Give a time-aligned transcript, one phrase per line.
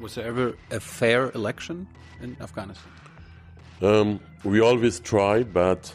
[0.00, 1.88] Was there ever a fair election
[2.20, 2.92] in Afghanistan?
[3.82, 5.94] Um, we always try, but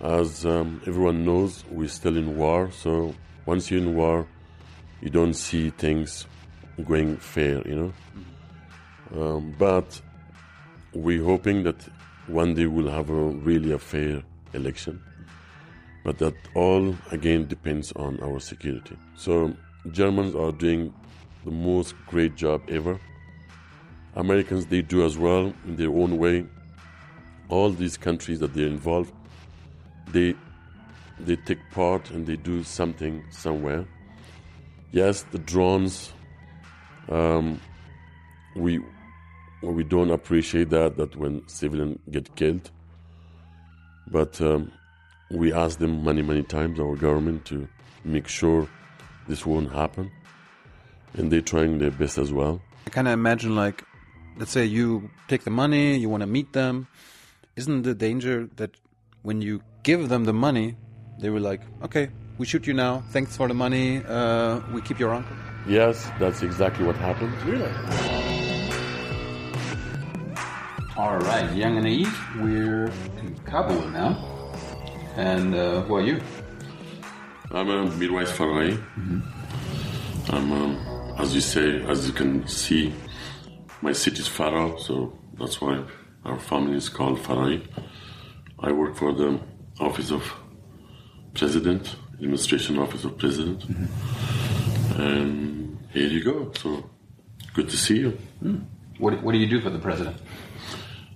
[0.00, 2.70] as um, everyone knows, we're still in war.
[2.70, 3.14] So
[3.46, 4.26] once you're in war,
[5.00, 6.26] you don't see things
[6.84, 7.92] going fair, you know.
[9.20, 10.00] Um, but
[10.92, 11.80] we're hoping that
[12.28, 14.22] one day we'll have a really a fair
[14.52, 15.02] election.
[16.04, 18.96] But that all again depends on our security.
[19.16, 19.54] So
[19.90, 20.94] Germans are doing
[21.44, 22.98] the most great job ever.
[24.14, 26.46] Americans they do as well in their own way.
[27.48, 29.12] All these countries that they're involved,
[30.12, 30.34] they
[31.20, 33.86] they take part and they do something somewhere.
[34.92, 36.12] Yes, the drones.
[37.08, 37.60] Um,
[38.54, 38.80] we
[39.62, 42.70] we don't appreciate that that when civilians get killed.
[44.10, 44.72] But um,
[45.30, 47.68] we ask them many many times our government to
[48.04, 48.68] make sure
[49.26, 50.10] this won't happen,
[51.14, 52.60] and they're trying their best as well.
[52.86, 53.82] I kind of imagine like,
[54.36, 56.86] let's say you take the money, you want to meet them.
[57.56, 58.76] Isn't the danger that
[59.22, 60.76] when you give them the money,
[61.18, 63.02] they were like, okay, we shoot you now.
[63.10, 64.02] Thanks for the money.
[64.06, 65.36] Uh, we keep your uncle.
[65.66, 67.34] Yes, that's exactly what happened.
[67.42, 67.70] Really?
[70.96, 72.16] All right, young and naive.
[72.36, 72.86] We're
[73.18, 74.16] in Kabul now.
[75.16, 76.20] And uh, who are you?
[77.50, 78.80] I'm a midwife Farahi.
[80.30, 80.87] I'm, um,
[81.18, 82.94] as you say, as you can see,
[83.82, 85.82] my city is Farah, so that's why
[86.24, 87.66] our family is called Farahi.
[88.60, 89.40] I work for the
[89.80, 90.32] Office of
[91.34, 93.64] President, Administration Office of President.
[94.96, 96.52] And here you go.
[96.56, 96.88] So
[97.52, 98.18] good to see you.
[98.98, 100.16] What, what do you do for the president?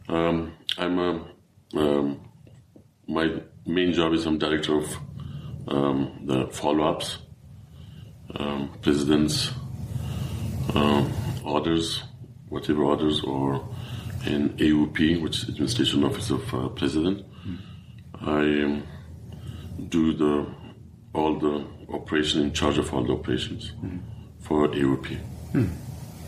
[0.08, 1.27] Um, I'm a,
[1.75, 2.20] um,
[3.06, 4.97] my main job is I'm director of
[5.69, 7.19] um, the follow-ups,
[8.34, 9.53] um, president's
[10.74, 11.10] um,
[11.44, 12.02] orders,
[12.48, 13.60] whatever orders, or
[14.27, 17.24] in AUP, which is Administration Office of uh, President.
[18.20, 18.83] I um,
[19.89, 20.46] do the
[21.14, 23.72] all the operation in charge of all the operations
[24.40, 25.06] for AUP.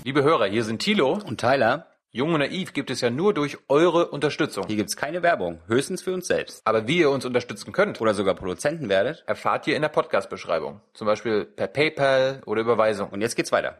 [0.04, 1.18] Liebe Hörer, hier sind Thilo.
[1.24, 4.66] Und Tyler, Jung und Naiv gibt es ja nur durch eure Unterstützung.
[4.66, 6.60] hier gibt's keine Werbung, höchstens für uns selbst.
[6.66, 9.24] Aber wie ihr uns unterstützen könnt, Oder sogar Produzenten werdet.
[9.26, 10.80] erfahrt ihr in der Podcast-Beschreibung.
[10.92, 13.08] Zum Beispiel per PayPal oder Überweisung.
[13.10, 13.78] Und jetzt geht's weiter.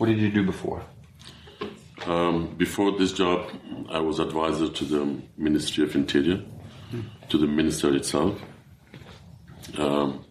[0.00, 0.82] What did you do before?
[2.06, 3.50] Um, before this job,
[3.90, 6.40] I was advisor to the Ministry of Interior,
[7.28, 8.40] to the minister itself.
[9.76, 10.24] Um,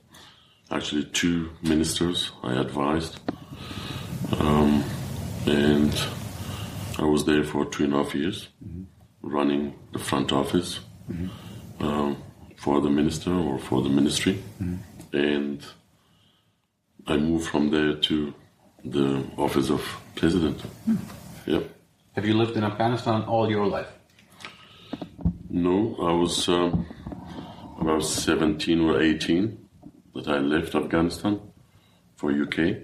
[0.71, 3.19] actually, two ministers I advised,
[4.39, 4.83] um,
[5.45, 5.93] and
[6.97, 8.49] I was there for two and a half years,
[9.21, 10.79] running the front office
[11.79, 12.17] um,
[12.57, 14.41] for the minister or for the ministry,
[15.13, 15.63] and
[17.05, 18.33] I moved from there to
[18.83, 19.81] the office of
[20.15, 20.61] president.
[21.45, 21.69] Yep.
[22.13, 23.87] Have you lived in Afghanistan all your life?
[25.49, 26.85] No, I was um,
[27.79, 29.57] about 17 or 18
[30.15, 31.39] that I left Afghanistan
[32.15, 32.77] for UK.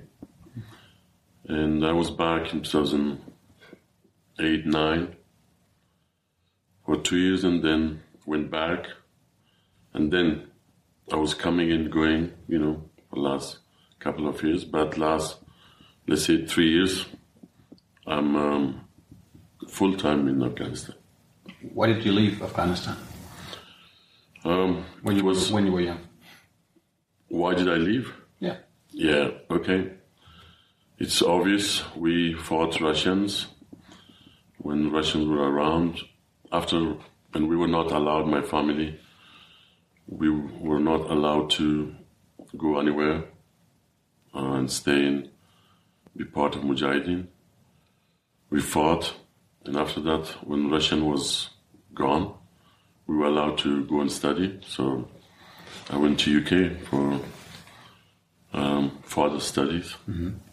[1.47, 5.16] And I was back in 2008 9
[6.85, 8.85] for two years and then went back.
[9.94, 10.47] And then
[11.12, 13.59] I was coming and going, you know, the last
[14.00, 14.66] couple of years.
[14.66, 15.38] But last,
[16.08, 17.06] let's say, three years,
[18.08, 18.82] I'm um,
[19.68, 20.96] full time in Afghanistan.
[21.74, 22.98] Why did you leave Afghanistan
[24.44, 26.00] Um, when you was, were when you were young?
[27.30, 28.14] why did I leave?
[28.40, 28.58] Yeah.
[28.92, 29.92] Yeah, okay.
[31.00, 33.48] It's obvious we fought Russians
[34.60, 36.00] when Russians were around.
[36.52, 36.96] After,
[37.34, 39.00] and we were not allowed, my family,
[40.08, 41.94] we were not allowed to
[42.58, 43.26] go anywhere
[44.34, 45.30] uh, and stay and
[46.16, 47.28] be part of Mujahideen.
[48.50, 49.14] We fought,
[49.66, 51.50] and after that, when Russian was
[51.94, 52.34] gone,
[53.08, 54.59] we were allowed to go and study.
[54.68, 55.08] So
[55.90, 57.20] I went to UK for
[58.54, 59.96] um, further studies.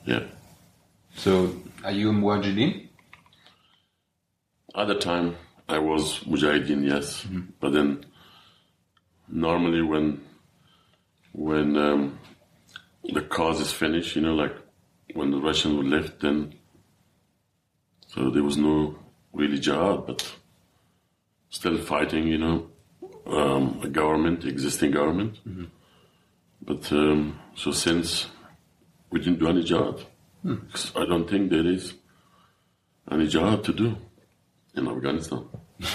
[0.05, 0.25] Yeah.
[1.15, 2.89] So are you a Mujahideen?
[4.75, 5.37] At the time,
[5.69, 7.27] I was Mujahideen, yes,
[7.61, 8.05] but then
[9.29, 10.23] normally when
[11.33, 12.19] when um,
[13.05, 14.55] the cause is finished, you know, like
[15.15, 16.55] when the Russians were left, then
[18.09, 18.97] so there was no
[19.33, 20.37] really jihad, but
[21.49, 22.67] still fighting, you know,
[23.27, 25.39] um, a government, existing government.
[26.61, 28.27] But um, so since
[29.11, 30.05] we didn't do any jihad,
[30.71, 31.95] 'cause I don't think there is
[33.11, 33.97] any jihad to do
[34.75, 35.45] in Afghanistan.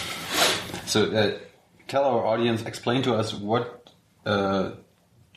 [0.85, 1.37] So uh,
[1.89, 3.89] tell our audience, explain to us what
[4.25, 4.71] uh,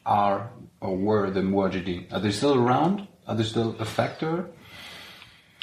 [0.07, 0.51] are
[0.81, 2.13] or were the Mujahideen.
[2.13, 3.09] Are they still around?
[3.31, 4.51] Are they still a factor?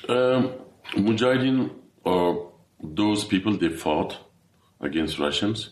[0.08, 0.54] Um,
[0.94, 1.70] Mujahideen
[2.06, 2.38] are
[2.82, 4.18] those people they fought
[4.80, 5.72] against Russians.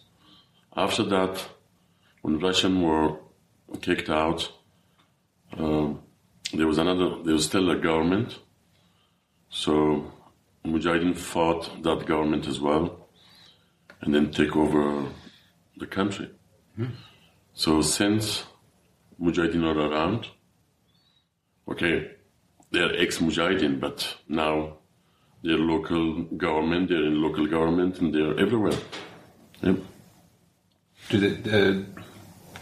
[0.75, 1.47] After that,
[2.21, 3.18] when Russians were
[3.80, 4.51] kicked out,
[5.57, 6.01] um,
[6.53, 7.24] there was another.
[7.24, 8.39] There was still a government,
[9.50, 10.12] so
[10.65, 13.07] Mujahideen fought that government as well,
[14.01, 15.06] and then take over
[15.77, 16.30] the country.
[17.53, 18.44] So since
[19.18, 20.27] Mujahideen are around,
[21.70, 22.12] okay,
[22.72, 24.78] they're ex-Mujahideen, but now
[25.44, 28.78] they're local government, they're in local government, and they're everywhere.
[29.62, 29.78] Yep.
[31.10, 31.84] Do they, uh,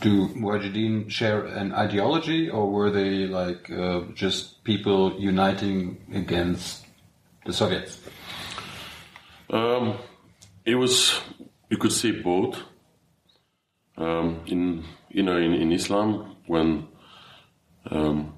[0.01, 6.85] do Mujahideen share an ideology, or were they like uh, just people uniting against
[7.45, 7.99] the Soviets?
[9.49, 9.97] Um,
[10.65, 11.19] it was,
[11.69, 12.59] you could say both.
[13.95, 16.87] Um, in you know, in, in Islam, when
[17.91, 18.32] um,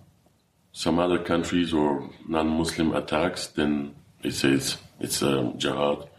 [0.75, 6.09] some other countries or non-Muslim attacks, then it says it's a jihad,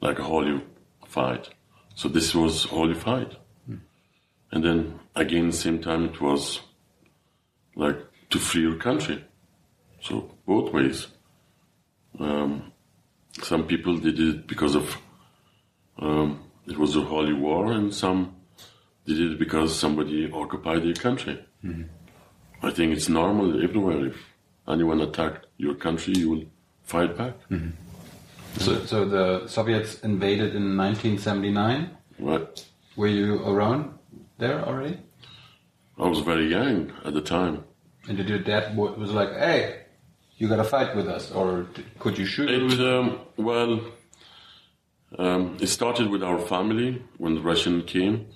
[0.00, 0.60] like a holy
[1.06, 1.48] fight.
[1.94, 3.36] So this was holy fight,
[4.50, 6.60] and then again, same time, it was
[7.76, 7.98] like
[8.30, 9.24] to free your country.
[10.02, 11.06] So both ways.
[12.18, 12.72] Um,
[13.42, 14.96] some people did it because of
[15.98, 18.34] um, it was a holy war, and some
[19.06, 21.38] did it because somebody occupied their country.
[22.64, 24.06] I think it's normal everywhere.
[24.06, 24.16] If
[24.66, 26.44] anyone attacked your country, you will
[26.82, 27.34] fight back.
[28.58, 31.90] So, so the Soviets invaded in 1979.
[32.18, 32.64] Right?
[32.96, 33.98] Were you around
[34.38, 34.98] there already?
[35.98, 37.64] I was very young at the time.
[38.08, 39.80] And did your dad wa- was like, "Hey,
[40.38, 41.66] you got to fight with us," or
[41.98, 42.50] could you shoot?
[42.50, 43.80] It um, well,
[45.18, 48.26] um, it started with our family when the Russian came.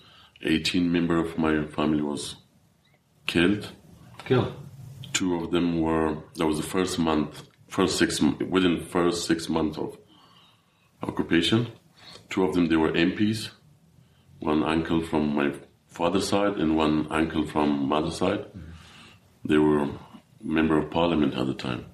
[0.42, 2.36] Eighteen member of my family was
[3.26, 3.72] killed.
[5.12, 6.18] Two of them were.
[6.36, 9.96] That was the first month, first six within first six months of
[11.02, 11.72] occupation.
[12.28, 13.50] Two of them they were MPs.
[14.40, 15.54] One uncle from my
[15.88, 18.44] father's side and one uncle from mother's side.
[19.44, 19.88] They were
[20.42, 21.86] member of parliament at the time.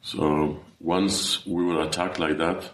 [0.00, 2.70] So once we were attacked like that,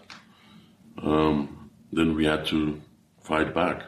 [1.03, 2.81] um, then we had to
[3.21, 3.83] fight back.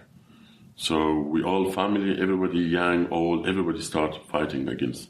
[0.79, 5.09] So we all family, everybody young, old, everybody start fighting against.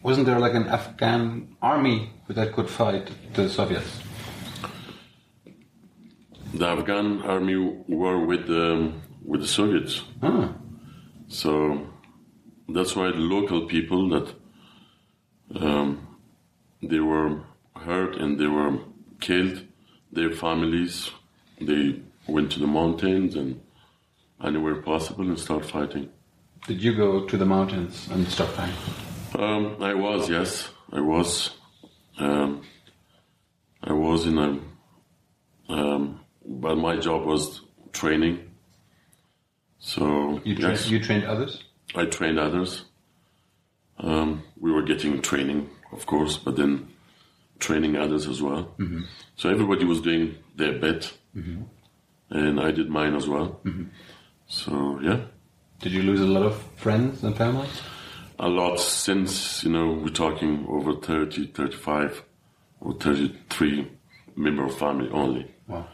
[0.00, 3.98] Wasn't there like an Afghan army that could fight the Soviets?
[6.54, 7.56] The Afghan army
[7.88, 8.92] were with the
[9.24, 10.02] with the Soviets.
[10.22, 10.54] Ah,
[11.26, 11.88] So
[12.68, 14.34] that's why the local people that
[15.60, 16.16] um,
[16.80, 17.40] they were
[17.74, 18.78] hurt and they were
[19.18, 19.66] killed,
[20.12, 21.10] their families,
[21.60, 23.60] they went to the mountains and
[24.44, 26.10] anywhere possible and start fighting.
[26.66, 28.74] did you go to the mountains and start fighting?
[29.38, 31.50] Um, I was, yes, I was.
[32.18, 32.62] Um,
[33.82, 34.58] I was in a,
[35.72, 37.60] um, but my job was
[37.92, 38.50] training.
[39.78, 40.88] So You, tra- yes.
[40.88, 41.62] you trained others.
[41.94, 42.84] I trained others.
[43.98, 46.88] Um, we were getting training, of course, but then
[47.58, 48.74] training others as well.
[49.36, 53.60] So everybody was doing their bit, and I did mine as well.
[54.48, 55.20] So yeah,
[55.80, 57.68] Did you lose a lot of friends and family?
[58.38, 62.22] a lot since you know we're talking over 30, 35,
[62.80, 63.90] or 33
[64.36, 65.50] member of family only.
[65.66, 65.86] Wow.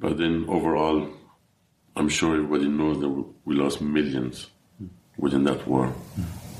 [0.00, 1.08] But then overall,
[1.94, 3.10] I'm sure everybody knows that
[3.44, 4.46] we lost millions
[5.18, 5.92] within that war.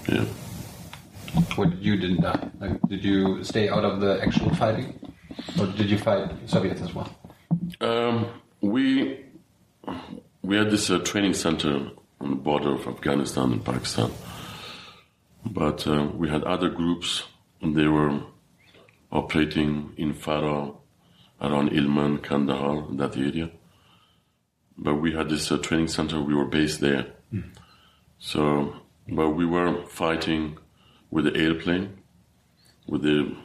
[0.08, 0.26] Yeah.
[1.56, 2.50] What you didn't die?
[2.60, 4.98] Like, did you stay out of the actual fighting,
[5.58, 7.08] or did you fight Soviets as well?
[7.80, 8.26] Um,
[8.60, 9.24] we
[10.42, 14.10] we had this uh, training center on the border of Afghanistan and Pakistan,
[15.46, 17.24] but uh, we had other groups,
[17.60, 18.20] and they were
[19.10, 20.76] operating in Farah,
[21.40, 23.50] around Helmand, Kandahar, that area.
[24.76, 26.20] But we had this uh, training center.
[26.20, 27.06] We were based there,
[28.18, 28.76] so
[29.08, 30.58] but we were fighting
[31.10, 31.98] with the airplane,
[32.86, 33.36] with the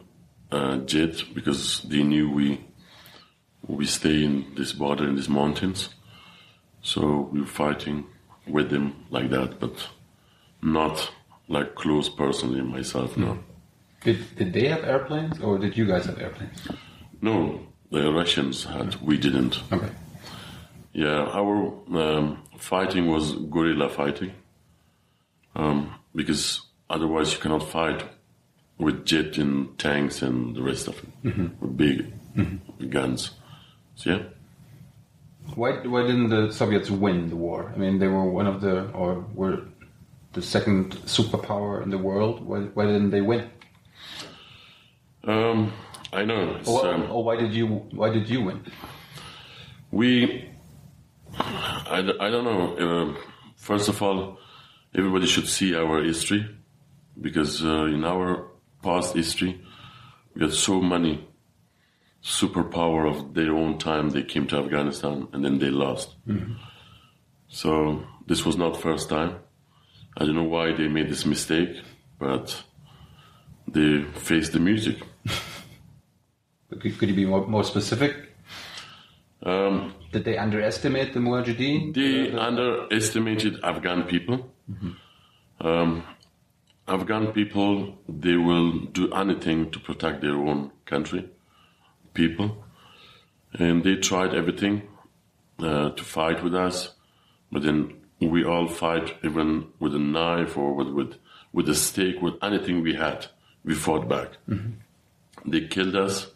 [0.52, 2.66] uh, jet, because they knew we
[3.68, 5.90] we stay in this border in these mountains.
[6.88, 8.06] So we were fighting
[8.48, 9.90] with them like that, but
[10.62, 11.12] not
[11.50, 13.18] like close personally myself.
[13.18, 13.40] No,
[14.06, 16.66] Did, did they have airplanes, or did you guys have airplanes?
[17.22, 17.60] no,
[17.92, 18.96] the Russians had.
[19.02, 19.60] We didn't.
[19.70, 19.90] Okay.
[20.94, 24.32] Yeah, our um, fighting was guerrilla fighting,
[25.56, 28.02] um, because otherwise you cannot fight
[28.78, 32.14] with jet and tanks and the rest of it with big
[32.90, 33.32] guns.
[33.96, 34.24] So yeah.
[35.56, 37.72] Why, why didn't the Soviets win the war?
[37.74, 39.64] I mean, they were one of the, or were
[40.34, 42.46] the second superpower in the world.
[42.46, 43.50] Why, why didn't they win?
[45.24, 45.74] Um,
[46.14, 46.60] I know.
[46.66, 48.64] Or, um, or why did you why did you win?
[49.92, 50.50] we,
[51.38, 52.78] I, I don't know.
[52.78, 53.18] Um
[53.56, 54.40] first of all,
[54.96, 56.48] everybody should see our history
[57.20, 58.48] because uh, in our
[58.82, 59.62] past history,
[60.34, 61.28] we had so many
[62.28, 64.10] superpower of their own time.
[64.10, 66.16] They came to Afghanistan and then they lost.
[67.48, 69.38] So this was not first time.
[70.18, 71.70] I don't know why they made this mistake,
[72.20, 72.64] but
[73.68, 74.98] they faced the music.
[76.70, 78.14] Could, could you be more, more specific?
[79.42, 81.94] Um, Did they underestimate the Mujahideen?
[81.94, 84.52] They underestimated Afghan people.
[85.62, 86.04] Um,
[86.88, 91.30] Afghan people, they will do anything to protect their own country,
[92.18, 92.50] people,
[93.54, 94.82] and they tried everything
[95.60, 96.96] uh, to fight with us,
[97.52, 101.14] but then we all fight even with a knife or with with,
[101.54, 103.28] with a stick, with anything we had.
[103.64, 104.30] We fought back.
[105.46, 106.28] They killed us.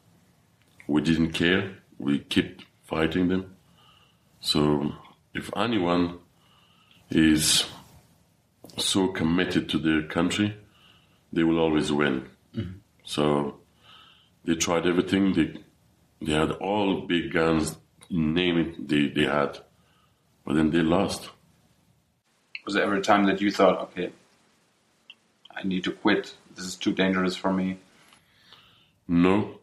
[0.87, 1.63] We didn't care.
[1.97, 3.55] We kept fighting them.
[4.39, 4.93] So
[5.33, 6.19] if anyone
[7.09, 7.65] is
[8.77, 10.55] so committed to their country,
[11.33, 12.29] they will always win.
[13.03, 13.59] So
[14.45, 15.33] they tried everything.
[15.33, 15.47] They
[16.21, 17.77] they had all big guns,
[18.09, 19.59] name it, they, they had,
[20.45, 21.29] but then they lost.
[22.65, 24.11] Was there ever a time that you thought, okay,
[25.55, 26.35] I need to quit?
[26.55, 27.77] This is too dangerous for me.
[29.07, 29.59] No,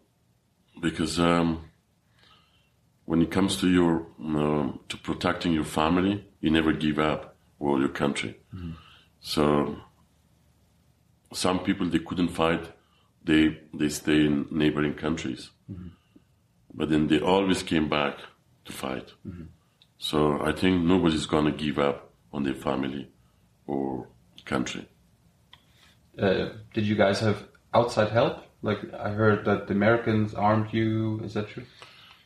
[0.80, 1.68] because um,
[3.04, 7.78] when it comes to your um to protecting your family, you never give up or
[7.78, 8.36] your country.
[9.20, 9.76] So
[11.32, 12.70] some people they couldn't fight,
[13.24, 15.50] they they stay in neighboring countries,
[16.74, 18.18] but then they always came back
[18.64, 19.12] to fight.
[19.98, 23.08] So I think nobody's gonna give up on their family
[23.66, 24.08] or
[24.44, 24.88] country.
[26.18, 27.44] Uh, did you guys have
[27.74, 28.44] outside help?
[28.62, 31.20] Like I heard that the Americans armed you.
[31.22, 31.64] Is that true?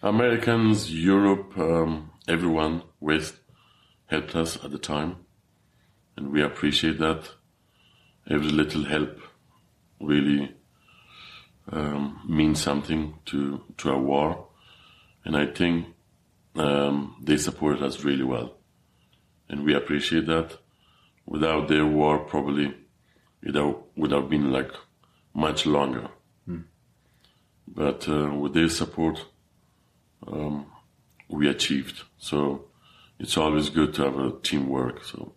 [0.03, 3.35] Americans, Europe, um, everyone, West
[4.07, 5.17] helped us at the time,
[6.17, 7.31] and we appreciate that.
[8.29, 9.19] Every little help
[10.01, 10.55] really
[11.73, 14.47] um, means something to to our war,
[15.25, 15.87] and I think
[16.55, 18.55] um, they support us really well,
[19.49, 20.59] and we appreciate that.
[21.25, 22.75] Without their war, probably
[23.43, 24.73] it would- would have been like
[25.35, 26.09] much longer.
[27.75, 29.25] But uh, with their support,
[31.29, 32.03] we achieved.
[32.19, 32.67] So
[33.19, 35.05] it's always good to have a teamwork.
[35.05, 35.33] So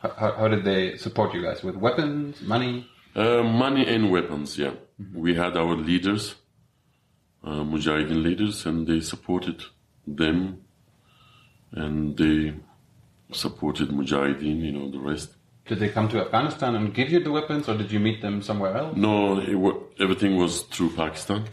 [0.00, 2.86] How, how, how did they support you guys with weapons, money?
[3.14, 4.72] uh, money and weapons, yeah.
[5.14, 6.34] We had our leaders,
[7.44, 9.62] uh, Mujahideen leaders, and they supported
[10.06, 10.58] them,
[11.72, 12.54] and they
[13.32, 14.60] supported Mujahideen.
[14.60, 15.34] You know the rest.
[15.66, 18.42] Did they come to Afghanistan and give you the weapons, or did you meet them
[18.42, 18.96] somewhere else?
[18.96, 21.44] No, it wa- everything was through Pakistan.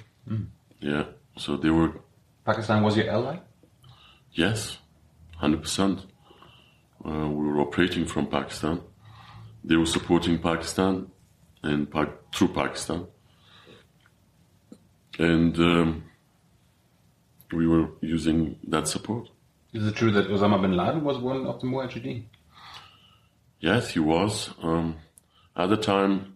[0.80, 1.04] Yeah,
[1.38, 1.92] so they were
[2.46, 3.38] Pakistan was your ally.
[4.32, 4.78] Yes,
[5.38, 6.00] hundred percent.
[7.06, 8.82] Uh, we were operating from Pakistan.
[9.64, 11.08] They were supporting Pakistan
[11.62, 13.06] and pa- through Pakistan,
[15.20, 16.04] and um,
[17.52, 19.30] we were using that support.
[19.74, 22.24] Is it true that Osama bin Laden was one of the Mujahideen?
[23.60, 24.54] Yes, he was.
[24.62, 24.98] Um,
[25.56, 26.36] at the time,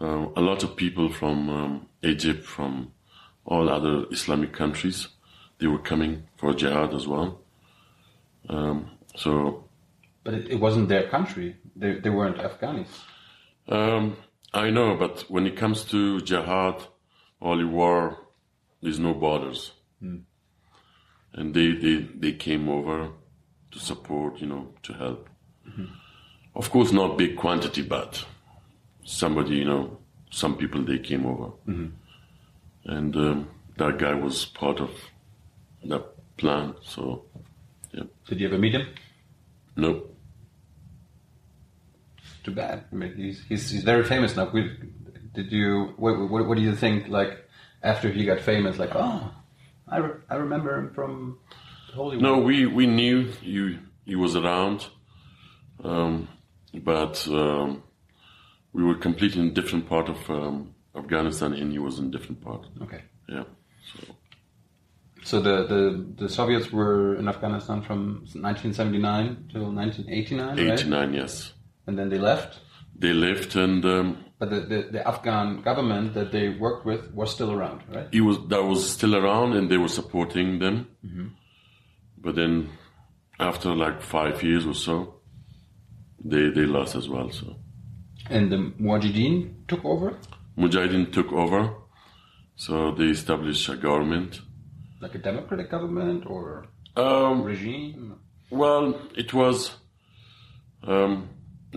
[0.00, 2.92] uh, a lot of people from um, Egypt, from
[3.44, 5.08] all other Islamic countries,
[5.58, 7.40] they were coming for jihad as well.
[8.48, 9.64] Um, so
[10.22, 11.56] But it, it wasn't their country.
[11.76, 12.88] They, they weren't Afghanis.
[13.68, 14.16] Um,
[14.52, 16.82] I know, but when it comes to jihad,
[17.40, 18.18] holy war,
[18.82, 19.72] there's no borders.
[20.00, 20.18] Hmm.
[21.32, 23.10] And they, they, they came over
[23.72, 25.28] to support, you know, to help.
[25.68, 25.86] Hmm.
[26.54, 28.24] Of course, not big quantity, but
[29.04, 29.98] somebody, you know,
[30.30, 31.46] some people, they came over.
[31.64, 31.86] Hmm.
[32.84, 34.90] And um, that guy was part of
[35.84, 36.04] that
[36.36, 37.24] plan, so,
[37.92, 38.04] yeah.
[38.26, 38.86] Did you ever meet him?
[39.76, 40.04] No.
[42.44, 42.84] Too bad.
[42.92, 44.50] I mean, he's, he's, he's very famous now.
[44.52, 44.76] We-
[45.34, 45.94] Did you?
[45.96, 47.08] What, what, what do you think?
[47.08, 47.48] Like
[47.82, 49.30] after he got famous, like oh,
[49.88, 51.38] I, re- I remember him from
[51.88, 54.86] the Holy No, we, we knew he, he was around,
[55.82, 56.28] um,
[56.72, 57.82] but um,
[58.72, 62.10] we were completely in a different part of um, Afghanistan, and he was in a
[62.10, 62.66] different part.
[62.82, 63.02] Okay.
[63.28, 63.44] Yeah.
[63.92, 64.14] So
[65.22, 70.80] So the, the, the Soviets were in Afghanistan from 1979 till 1989, right?
[70.80, 71.52] 89, yes.
[71.86, 72.58] And then they left.
[72.96, 77.30] They left, and um, But the, the, the Afghan government that they worked with was
[77.32, 78.08] still around, right?
[78.12, 80.88] he was that was still around, and they were supporting them.
[82.18, 82.70] But then,
[83.38, 85.20] after like five years or so,
[86.24, 87.30] they they lost as well.
[87.30, 87.56] So
[88.30, 90.18] And the Mujahideen took over.
[90.58, 91.74] Mujahideen took over,
[92.56, 94.40] So they established a government.
[95.00, 98.14] Like a democratic government or Um, regime?
[98.50, 99.76] Well, it was
[100.82, 101.28] um,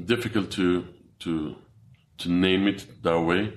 [0.05, 0.85] difficult to
[1.19, 1.55] to
[2.19, 3.53] to name it that way.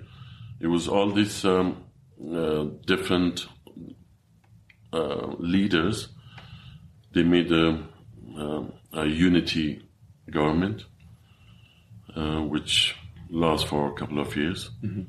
[0.60, 1.84] It was all these um,
[2.32, 3.46] uh, different
[4.92, 6.08] uh, leaders.
[7.12, 7.86] They made a,
[8.36, 9.82] um a unity
[10.30, 10.84] government,
[12.16, 12.96] uh, which
[13.30, 15.06] lasts for a couple of years, and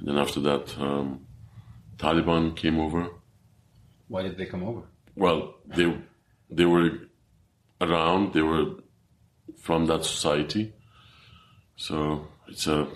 [0.00, 1.26] then after that, um,
[1.98, 3.08] Taliban came over.
[4.08, 4.82] Why did they come over?
[5.16, 5.96] Well, they
[6.50, 6.90] they were
[7.80, 8.32] around.
[8.32, 8.76] They were
[9.60, 10.72] from that society.
[11.76, 12.88] So it's a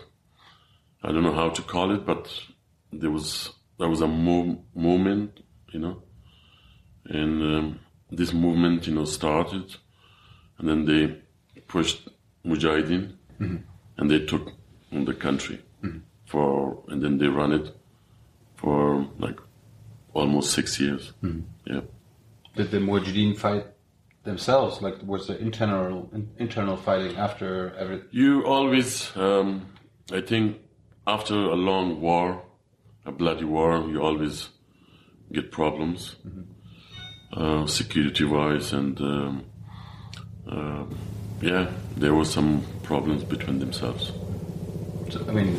[1.02, 2.28] I don't know how to call it, but
[2.92, 5.40] there was there was a move, movement,
[5.72, 6.02] you know,
[7.04, 9.76] and um, this movement, you know, started,
[10.58, 12.08] and then they pushed
[12.44, 13.56] Mujahideen, mm-hmm.
[13.96, 14.52] and they took
[14.90, 15.98] the country mm-hmm.
[16.26, 17.74] for, and then they ran it
[18.56, 19.38] for like
[20.14, 21.12] almost six years.
[21.22, 21.72] Mm-hmm.
[21.72, 21.80] Yeah.
[22.56, 23.66] Did the Mujahideen fight
[24.28, 24.80] themselves?
[24.80, 28.02] Like, was there internal in, internal fighting after every?
[28.10, 29.66] You always, um,
[30.12, 30.58] I think,
[31.06, 32.44] after a long war,
[33.04, 34.50] a bloody war, you always
[35.32, 36.16] get problems,
[37.32, 39.44] uh, security-wise, and um,
[40.50, 40.84] uh,
[41.40, 44.12] yeah, there were some problems between themselves.
[45.10, 45.56] So, I mean,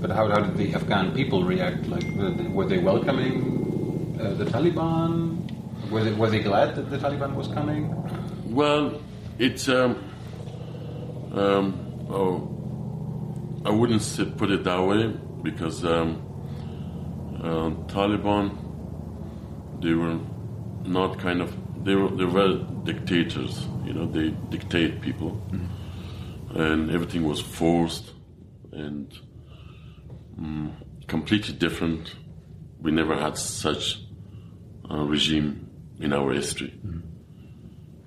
[0.00, 1.86] but how, how did the Afghan people react?
[1.86, 5.41] Like, were they, were they welcoming uh, the Taliban?
[5.92, 7.94] Were they, were they glad that the Taliban was coming?
[8.46, 8.98] Well,
[9.38, 10.02] it's um,
[11.34, 16.22] um, oh, I wouldn't put it that way because um,
[17.42, 18.56] uh, Taliban
[19.82, 20.18] they were
[20.84, 23.68] not kind of they were they were dictators.
[23.84, 25.42] You know, they dictate people,
[26.54, 28.12] and everything was forced
[28.72, 29.12] and
[30.40, 30.72] mm,
[31.06, 32.14] completely different.
[32.80, 34.00] We never had such
[34.88, 35.61] a regime
[36.02, 36.72] in our history.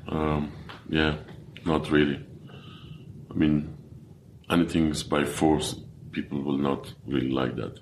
[0.08, 0.52] Um,
[0.90, 1.18] yeah,
[1.66, 2.24] not really.
[3.32, 3.76] I mean,
[4.50, 5.76] anything's by force.
[6.12, 7.80] People will not really like that.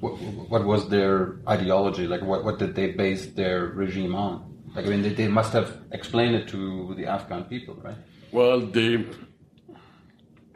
[0.00, 0.12] What,
[0.52, 2.06] what was their ideology?
[2.06, 4.34] Like, what, what did they base their regime on?
[4.74, 7.96] Like, I mean, they, they must have explained it to the Afghan people, right?
[8.32, 9.04] Well, they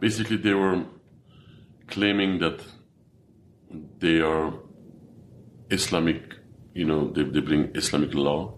[0.01, 0.85] basically they were
[1.89, 2.63] claiming that
[3.99, 4.55] they are
[5.71, 6.35] Islamic.
[6.75, 8.54] You know, they, they bring Islamic law.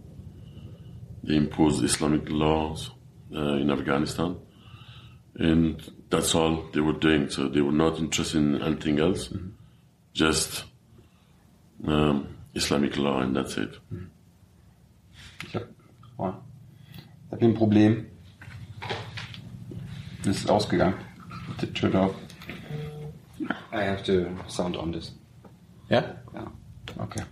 [1.26, 2.90] They imposed Islamic laws
[3.34, 4.36] uh, in Afghanistan,
[5.34, 7.28] and that's all they were doing.
[7.30, 9.32] So they were not interested in anything else,
[10.12, 10.64] just
[11.84, 13.80] um, Islamic law, and that's it.
[15.44, 15.64] Ich hab,
[16.18, 16.32] oh,
[17.26, 18.06] ich hab hier ein Problem.
[20.24, 20.94] Das ist ausgegangen.
[21.58, 22.14] Das turned off.
[23.72, 25.12] I have to sound on this.
[25.88, 26.02] Ja?
[26.34, 26.52] Ja.
[26.98, 27.22] Okay.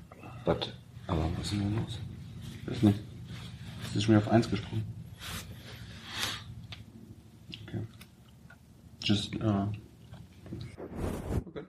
[0.44, 0.72] But,
[1.06, 1.98] aber was ist denn los?
[2.66, 2.98] Weiß nicht.
[3.94, 4.84] Es ist schon wieder auf 1 gesprungen.
[7.62, 7.78] Okay.
[9.04, 9.66] Just, uh,
[11.46, 11.64] okay.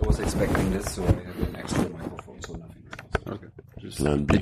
[0.00, 2.84] I was expecting this, so I have an extra microphone, so nothing.
[3.26, 3.48] Okay.
[3.80, 4.40] Just Plan B.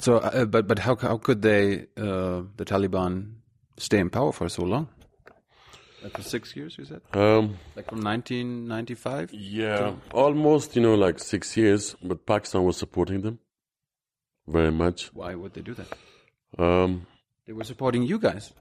[0.00, 3.36] So, uh, but but how how could they uh, the Taliban
[3.78, 4.88] stay in power for so long?
[6.06, 7.00] Like for six years, you said?
[7.14, 9.32] Um, Like from 1995?
[9.34, 13.40] Yeah, almost, you know, like six years, but Pakistan was supporting them
[14.46, 15.10] very much.
[15.12, 15.88] Why would they do that?
[16.64, 17.08] Um,
[17.44, 18.52] They were supporting you guys.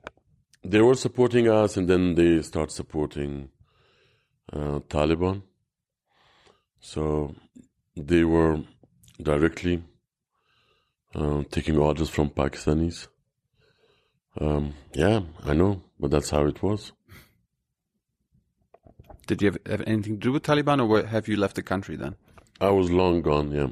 [0.63, 3.49] they were supporting us, and then they start supporting
[4.51, 5.43] uh, Taliban.
[6.79, 7.35] So
[7.95, 8.63] they were
[9.21, 9.83] directly
[11.13, 13.07] uh, taking orders from Pakistanis.
[14.41, 16.91] Um, yeah, I know, but that's how it was.
[19.27, 21.95] Did you have, have anything to do with Taliban, or have you left the country
[21.95, 22.15] then?
[22.61, 23.67] I was long gone, yeah.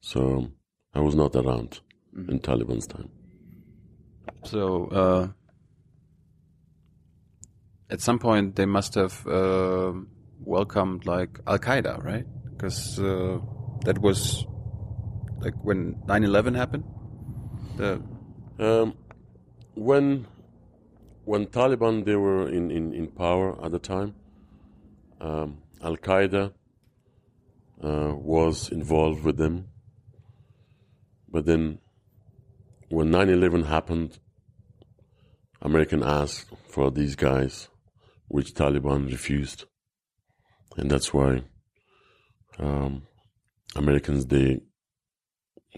[0.00, 0.50] So
[0.94, 1.80] I was not around
[2.14, 3.10] in Taliban's time.
[4.44, 5.28] So uh,
[7.90, 9.92] at some point they must have uh,
[10.40, 12.26] welcomed like Al Qaeda, right?
[12.50, 13.38] Because uh,
[13.84, 14.44] that was
[15.40, 16.84] like when 9/11 happened.
[17.76, 18.02] The
[18.58, 18.92] Um,
[19.74, 20.26] when
[21.24, 24.14] when Taliban they were in, in, in power at the time,
[25.20, 26.52] um, Al Qaeda
[27.82, 29.68] uh, was involved with them.
[31.28, 31.78] But then,
[32.88, 34.18] when 9/11 happened,
[35.62, 37.68] American asked for these guys,
[38.28, 39.64] which Taliban refused,
[40.76, 41.42] and that's why
[42.58, 43.02] um,
[43.76, 44.60] Americans they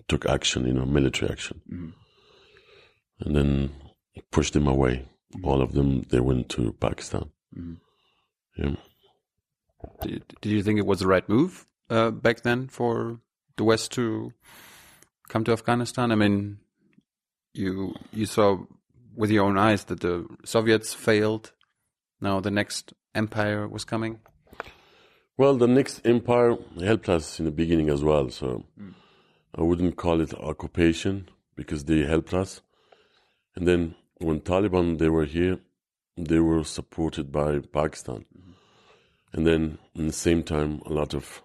[0.08, 1.60] took action, you know, military action
[3.20, 3.70] and then
[4.30, 5.08] pushed them away.
[5.42, 7.30] All of them, they went to Pakistan.
[8.56, 8.74] Yeah.
[10.02, 13.20] Did, did you think it was the right move uh, back then for
[13.56, 14.32] the West to
[15.28, 16.12] come to Afghanistan?
[16.12, 16.58] I mean,
[17.54, 18.58] you you saw
[19.14, 21.52] with your own eyes that the Soviets failed.
[22.20, 24.20] Now the next empire was coming.
[25.36, 28.64] Well, the next empire helped us in the beginning as well, so
[29.54, 32.60] I wouldn't call it occupation because they helped us.
[33.56, 35.58] And then when Taliban they were here,
[36.16, 38.24] they were supported by Pakistan.
[39.32, 41.42] And then in the same time, a lot of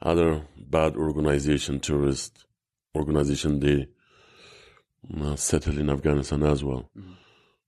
[0.00, 2.44] other bad organization, terrorist
[2.94, 3.88] organization, they
[5.20, 6.90] uh, settled in Afghanistan as well.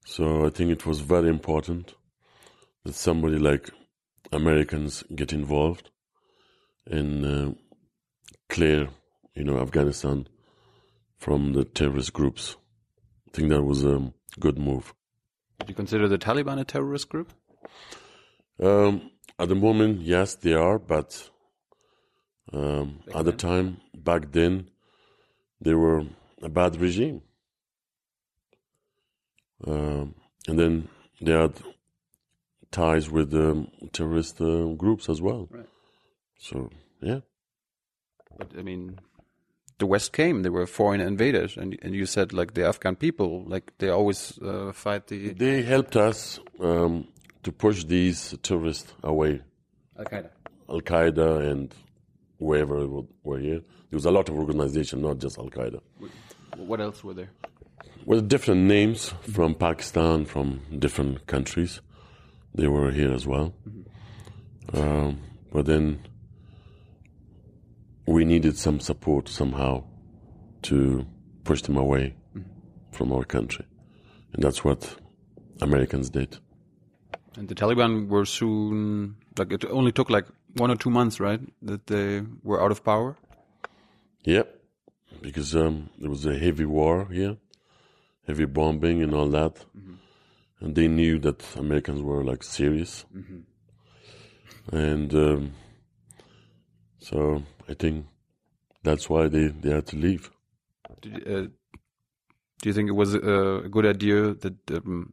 [0.04, 1.94] So I think it was very important
[2.84, 3.70] that somebody like
[4.32, 5.90] Americans get involved
[6.86, 7.54] and uh,
[8.48, 8.88] clear,
[9.34, 10.26] you know, Afghanistan
[11.18, 12.56] from the terrorist groups.
[13.28, 14.94] I think that was a good move.
[15.60, 17.32] Do you consider the Taliban a terrorist group?
[18.60, 21.30] Um, at the moment, yes, they are, but
[22.52, 24.68] um, at the time, back then,
[25.60, 26.04] they were
[26.42, 27.22] a bad regime.
[29.66, 30.14] Um,
[30.46, 30.88] and then
[31.20, 31.54] they had
[32.70, 35.48] ties with um, terrorist uh, groups as well.
[35.50, 35.66] Right.
[36.38, 36.70] So,
[37.00, 37.20] yeah.
[38.36, 39.00] But I mean,
[39.78, 43.44] the West came; they were foreign invaders, and and you said like the Afghan people,
[43.46, 47.08] like they always uh, fight the They helped us um,
[47.42, 49.42] to push these terrorists away.
[49.98, 50.30] Al Qaeda.
[50.68, 51.74] Al Qaeda and
[52.38, 53.60] wherever were- were here.
[53.90, 55.80] There was a lot of organization, not just Al Qaeda.
[56.56, 57.30] What else were there?
[58.04, 61.80] With different names from Pakistan, from different countries.
[62.54, 63.54] They were here as well.
[64.72, 65.20] Um,
[65.52, 66.00] but then
[68.06, 69.84] we needed some support somehow
[70.62, 71.06] to
[71.44, 72.14] push them away
[72.92, 73.66] from our country.
[74.32, 74.96] And that's what
[75.60, 76.38] Americans did.
[77.38, 81.40] And the Taliban were soon like it only took like one or two months, right?
[81.62, 83.16] That they were out of power.
[84.24, 84.60] Yep,
[85.22, 87.36] because um, there was a heavy war here,
[88.26, 89.64] heavy bombing and all that,
[90.58, 93.04] and they knew that Americans were like serious,
[94.72, 95.52] and um,
[96.98, 98.06] so I think
[98.82, 100.30] that's why they, they had to leave.
[101.00, 101.46] Did, uh,
[102.60, 105.12] do you think it was a good idea that um,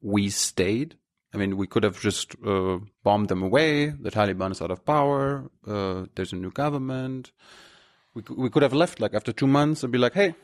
[0.00, 0.96] we stayed?
[1.34, 3.88] I mean, we could have just uh, bombed them away.
[3.88, 5.50] The Taliban is out of power.
[5.66, 7.32] Uh, there's a new government.
[8.14, 10.34] We we could have left like after two months and be like, "Hey,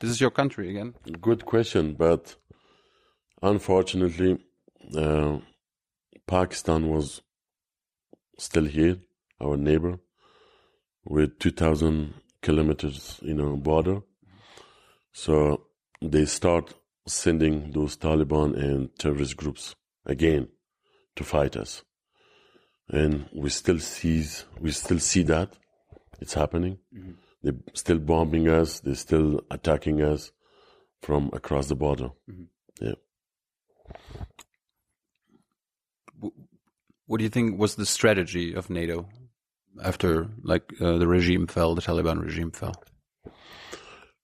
[0.00, 2.36] this is your country again." Good question, but
[3.42, 4.38] unfortunately,
[4.96, 5.38] uh,
[6.26, 7.20] Pakistan was
[8.38, 8.96] still here,
[9.40, 9.98] our neighbor,
[11.04, 14.00] with 2,000 kilometers, you know, border.
[15.12, 15.66] So
[16.00, 16.74] they start
[17.06, 19.74] sending those Taliban and terrorist groups
[20.06, 20.48] again
[21.16, 21.82] to fight us,
[22.88, 25.54] and we still sees we still see that
[26.20, 26.78] it's happening.
[27.42, 28.80] They're still bombing us.
[28.80, 30.30] They're still attacking us
[31.00, 32.10] from across the border.
[32.80, 32.94] Yeah.
[37.06, 39.08] What do you think was the strategy of NATO
[39.82, 42.74] after like uh, the regime fell, the Taliban regime fell?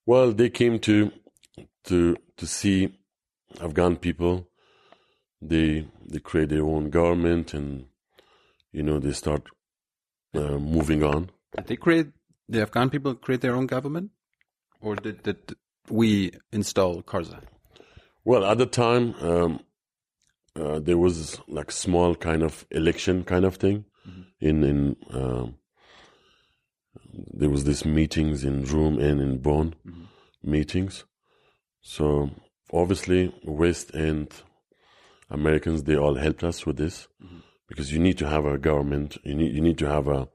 [0.05, 1.11] Well, they came to
[1.89, 2.89] to to see
[3.61, 4.47] Afghan people.
[5.41, 7.85] They they create their own government, and
[8.71, 9.43] you know they start
[10.33, 11.29] uh, moving on.
[11.55, 12.07] Did they create
[12.47, 14.11] the Afghan people create their own government,
[14.81, 15.55] or did, did
[15.89, 17.41] we install Karzai?
[18.25, 19.59] Well, at the time, um,
[20.55, 23.85] uh, there was like small kind of election kind of thing.
[24.41, 25.55] In in um,
[27.13, 29.75] there was this meetings in Rome and in Bonn
[30.43, 31.05] meetings.
[31.81, 32.29] So
[32.71, 34.31] obviously, West and
[35.29, 37.07] Americans they all helped us with this
[37.67, 39.17] because you need to have a government.
[39.23, 40.27] You need you need to have a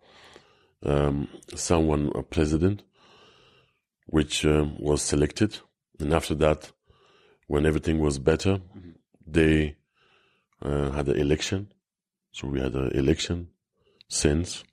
[0.85, 2.83] um, someone a president,
[4.07, 5.59] which um, was selected,
[5.99, 6.73] and after that,
[7.47, 8.61] when everything was better,
[9.27, 9.77] they
[10.63, 11.73] uh, had an election.
[12.33, 13.49] So we had an election
[14.09, 14.65] since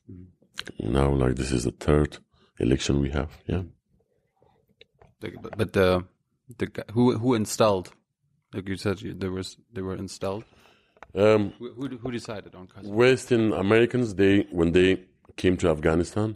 [0.80, 2.18] now, like this is the third
[2.60, 3.38] election we have.
[3.48, 3.64] Yeah.
[5.20, 6.06] But but the
[6.58, 7.92] the guy- who who installed?
[8.54, 10.44] Like you said, you- there was they were installed.
[11.14, 12.88] Um, Who who, who decided on Karzai?
[12.90, 15.04] Western Americans, they when they
[15.36, 16.36] came to Afghanistan,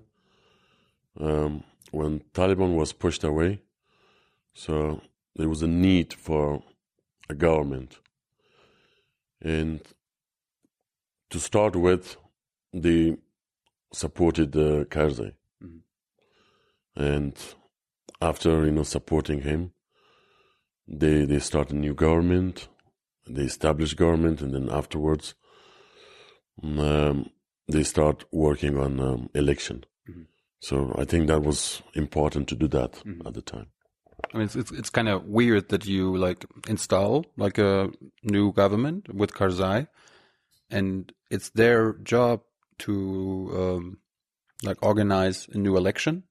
[1.20, 3.62] um, when Taliban was pushed away,
[4.54, 5.02] so
[5.36, 6.64] there was a need for
[7.30, 8.00] a government,
[9.42, 9.80] and
[11.30, 12.18] to start with,
[12.74, 13.18] they
[13.94, 15.34] supported uh, Karzai,
[16.96, 17.34] and
[18.22, 19.72] after you know supporting him,
[20.88, 22.68] they they start a new government,
[23.28, 25.36] they establish government, and then afterwards,
[26.64, 27.30] um,
[27.68, 29.86] they start working on um, election.
[30.60, 33.68] So I think that was important to do that at the time.
[34.34, 37.92] I mean, it's it's, it's kind of weird that you like install like a
[38.24, 39.88] new government with Karzai,
[40.72, 42.42] and it's their job
[42.80, 43.98] to um,
[44.64, 46.24] like organize a new election,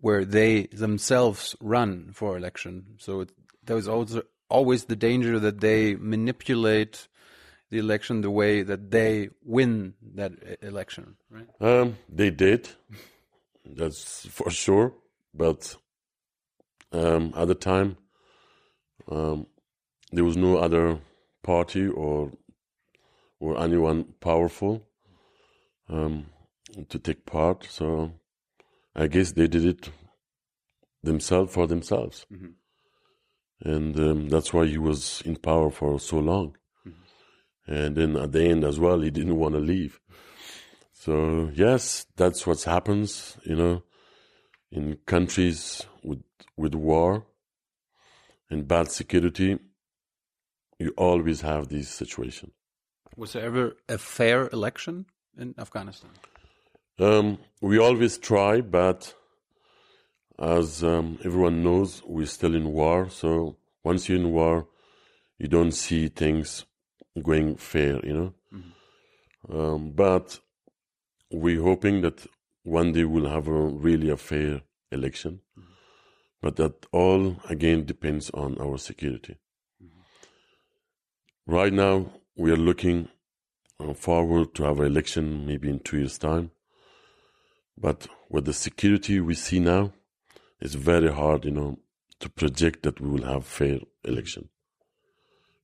[0.00, 2.96] where they themselves run for election.
[2.98, 3.30] So it,
[3.70, 7.06] there is also always the danger that they manipulate
[7.70, 11.46] the election the way that they win that election, right?
[11.60, 12.68] Um, they did,
[13.64, 14.92] that's for sure.
[15.32, 15.76] But
[16.90, 17.96] um, at the time,
[19.08, 19.46] um,
[20.10, 20.98] there was no other
[21.44, 22.32] party or
[23.38, 24.82] or anyone powerful
[25.88, 26.26] um,
[26.88, 27.68] to take part.
[27.70, 28.14] So
[28.96, 29.90] I guess they did it
[31.04, 32.26] themselves for themselves,
[33.62, 36.56] and um, that's why he was in power for so long.
[37.66, 40.00] And then at the end as well, he didn't want to leave.
[40.92, 43.82] So yes, that's what happens, you know,
[44.70, 46.22] in countries with
[46.56, 47.26] with war
[48.50, 49.58] and bad security.
[50.78, 52.52] You always have this situation.
[53.16, 55.06] Was there ever a fair election
[55.38, 56.10] in Afghanistan?
[56.98, 59.14] Um, we always try, but
[60.40, 63.10] as um, everyone knows, we're still in war.
[63.10, 64.66] So once you're in war,
[65.38, 66.64] you don't see things
[67.22, 68.34] going fair, you know.
[69.48, 70.40] Um, but
[71.30, 72.26] we're hoping that
[72.62, 75.40] one day we'll have a really a fair election.
[76.42, 79.36] But that all again depends on our security.
[81.46, 83.08] Right now, we are looking
[83.78, 86.50] uh, forward to our election maybe in two years' time.
[87.76, 89.92] But with the security we see now,
[90.60, 91.78] it's very hard, you know,
[92.20, 94.48] to project that we will have fair election.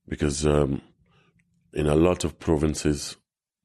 [0.07, 0.81] Because um,
[1.73, 3.17] in a lot of provinces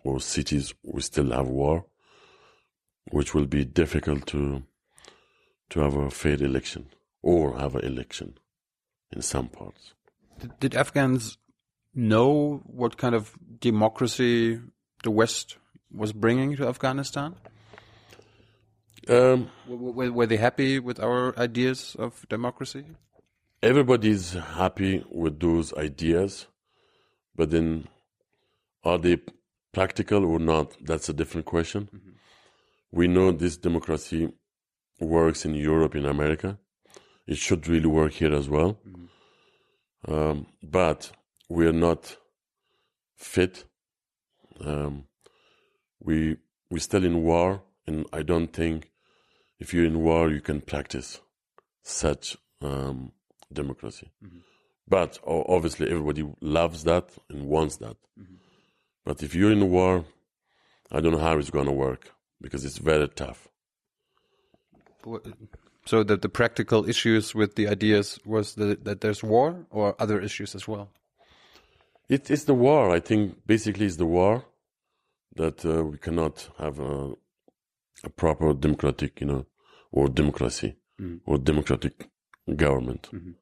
[0.05, 1.87] or cities, we still have war,
[3.11, 4.63] which will be difficult to
[5.71, 6.87] to have a fair election
[7.23, 8.39] or have an election
[9.11, 9.95] in some parts.
[10.39, 11.39] Did, did Afghans
[11.95, 14.61] know what kind of democracy
[15.03, 15.57] the West
[15.91, 17.37] was bringing to Afghanistan?
[19.09, 22.85] Um, W- Were, were they happy with our ideas of democracy?
[23.63, 26.49] everybody's happy with those ideas,
[27.37, 27.87] but then
[28.85, 29.21] are they
[29.73, 30.77] practical or not?
[30.85, 31.89] That's a different question.
[32.91, 34.33] We know this democracy
[34.99, 36.59] works in Europe, in America.
[37.27, 38.79] It should really work here as well.
[40.09, 41.13] Um, but
[41.49, 42.17] we are not
[43.17, 43.65] fit.
[44.61, 45.05] Um,
[46.01, 46.37] we
[46.71, 48.91] we're still in war, and I don't think
[49.63, 51.09] if you're in war you can practice
[52.03, 52.25] such
[52.69, 53.13] um,
[53.61, 54.09] democracy.
[54.95, 55.19] But
[55.57, 57.97] obviously, everybody loves that and wants that.
[59.07, 59.95] But if you're in war,
[60.95, 62.03] I don't know how it's going to work
[62.45, 63.41] because it's very tough.
[65.09, 65.27] Wh-
[65.91, 70.19] So that the practical issues with the ideas was the, that there's war or other
[70.29, 70.87] issues as well?
[72.17, 72.83] It is the war.
[72.97, 74.35] I think basically it's the war
[75.41, 77.15] that uh, we cannot have a,
[78.05, 79.43] a proper democratic, you know,
[79.93, 81.31] or democracy mm-hmm.
[81.31, 82.09] or democratic
[82.57, 83.09] government.
[83.13, 83.33] Mm-hmm.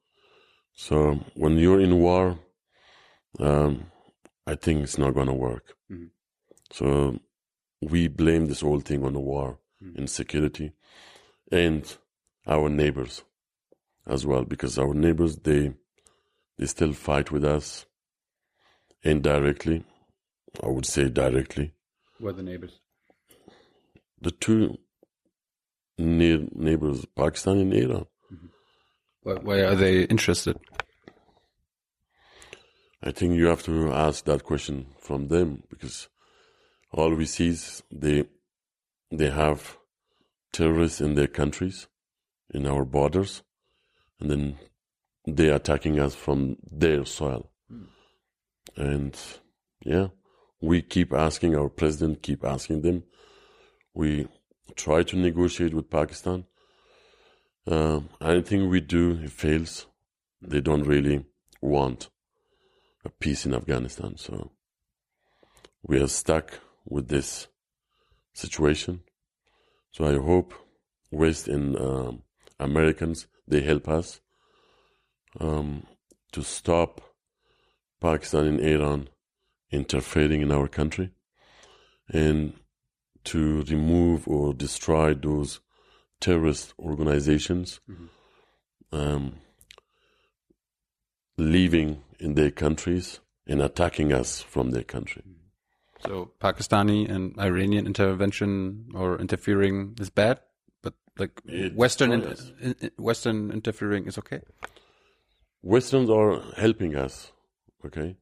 [0.73, 2.39] So when you're in war,
[3.39, 3.85] um,
[4.45, 5.75] I think it's not going to work.
[5.91, 6.05] Mm-hmm.
[6.71, 7.19] So
[7.81, 9.59] we blame this whole thing on the war,
[9.97, 10.73] insecurity,
[11.51, 11.97] and
[12.47, 13.23] our neighbors
[14.07, 15.73] as well, because our neighbors they
[16.57, 17.85] they still fight with us
[19.03, 19.83] indirectly.
[20.61, 21.73] I would say directly.
[22.19, 22.79] Were the neighbors?
[24.21, 24.77] The two
[26.01, 28.05] near neighbors, Pakistan and Iran.
[28.31, 28.47] Mm-hmm.
[29.23, 30.57] Why, why are they interested?
[33.03, 36.07] I think you have to ask that question from them because
[36.91, 38.25] all we see is they
[39.11, 39.77] they have
[40.53, 41.87] terrorists in their countries,
[42.53, 43.43] in our borders,
[44.19, 44.59] and then
[45.25, 47.51] they are attacking us from their soil.
[47.69, 47.83] Hmm.
[48.75, 49.19] And
[49.83, 50.07] yeah,
[50.61, 53.03] we keep asking our president, keep asking them.
[53.93, 54.27] We
[54.75, 56.45] try to negotiate with Pakistan.
[57.67, 59.87] Um, anything we do, it fails.
[60.41, 61.25] They don't really
[61.61, 62.09] want
[63.05, 64.17] a peace in Afghanistan.
[64.17, 64.51] So
[65.83, 67.47] we are stuck with this
[68.33, 69.01] situation.
[69.91, 70.53] So I hope
[71.11, 72.23] West and um,
[72.59, 74.21] Americans they help us
[75.39, 75.85] um,
[76.31, 77.01] to stop
[77.99, 79.09] Pakistan and Iran
[79.71, 81.11] interfering in our country
[82.09, 82.53] and
[83.25, 85.59] to remove or destroy those
[86.19, 87.79] terrorist organizations
[88.91, 89.35] um,
[91.37, 95.23] living in their countries and attacking us from their country.
[96.05, 100.39] So Pakistani and Iranian intervention or interfering is bad,
[100.81, 104.41] but like It Western in- in- Western interfering is okay.
[105.63, 107.31] Westerns are helping us,
[107.85, 108.17] okay?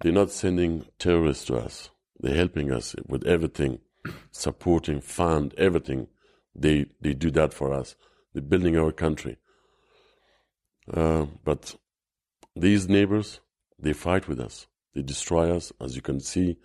[0.00, 1.90] They're not sending terrorists to us.
[2.20, 3.80] They're helping us with everything,
[4.30, 6.08] supporting, fund, everything.
[6.54, 7.96] They they do that for us.
[8.32, 9.36] They're building our country.
[10.92, 11.74] Uh, but
[12.54, 13.40] these neighbors,
[13.78, 14.66] they fight with us.
[14.94, 16.56] They destroy us, as you can see.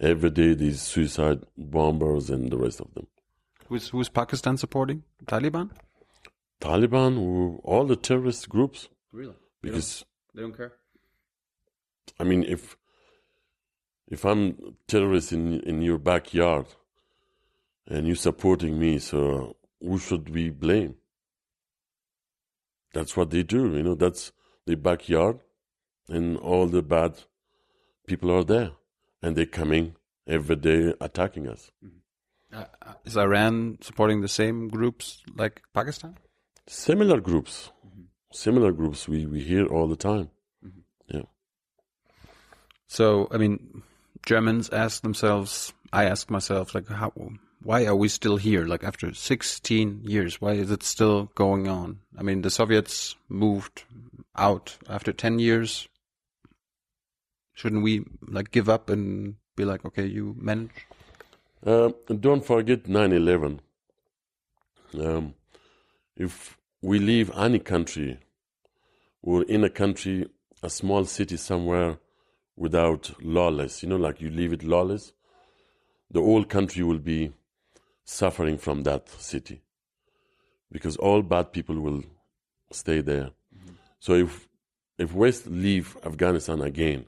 [0.00, 3.06] Every day, these suicide bombers and the rest of them.
[3.68, 5.04] Who's who's Pakistan supporting?
[5.26, 5.70] Taliban?
[6.60, 9.34] Taliban, who, all the terrorist groups, Really?
[9.62, 10.72] because They don't care.
[12.18, 12.76] I mean, if
[14.12, 16.66] if I'm terrorist in in your backyard
[17.86, 20.96] and you're supporting me, so who should we blame?
[22.92, 23.94] That's what they do, you know.
[23.94, 24.32] That's
[24.66, 25.40] the backyard,
[26.08, 27.12] and all the bad
[28.06, 28.72] people are there,
[29.22, 29.96] and they're coming
[30.26, 31.70] every day attacking us.
[32.52, 36.18] Uh, uh, is Iran supporting the same groups like Pakistan?
[36.66, 37.70] Similar groups,
[38.30, 39.08] similar groups.
[39.08, 40.28] We we hear all the time.
[41.08, 41.26] Yeah.
[42.88, 43.82] So, I mean,
[44.24, 47.12] Germans ask themselves, I ask myself, like, how,
[47.62, 48.64] why are we still here?
[48.66, 52.00] Like, after 16 years, why is it still going on?
[52.16, 53.84] I mean, the Soviets moved
[54.36, 55.88] out after 10 years.
[57.54, 60.86] Shouldn't we, like, give up and be like, okay, you manage?
[61.64, 63.60] Um, don't forget 9 11.
[64.98, 65.34] Um,
[66.16, 68.18] if we leave any country
[69.22, 70.28] or in a country,
[70.62, 71.98] a small city somewhere
[72.62, 75.12] without lawless, you know, like you leave it lawless,
[76.08, 77.32] the whole country will be
[78.04, 79.62] suffering from that city
[80.70, 82.04] because all bad people will
[82.70, 83.30] stay there.
[83.98, 84.48] So if
[84.96, 87.06] if West leave Afghanistan again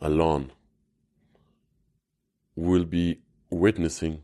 [0.00, 0.52] alone,
[2.54, 3.18] we'll be
[3.50, 4.22] witnessing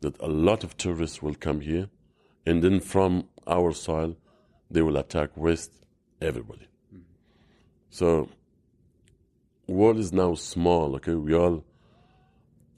[0.00, 1.88] that a lot of tourists will come here,
[2.44, 3.12] and then from
[3.46, 4.14] our soil,
[4.70, 5.70] they will attack West,
[6.20, 6.66] everybody.
[6.94, 7.02] Mm-hmm.
[7.88, 8.28] So,
[9.72, 10.94] world is now small.
[10.96, 11.64] Okay, we all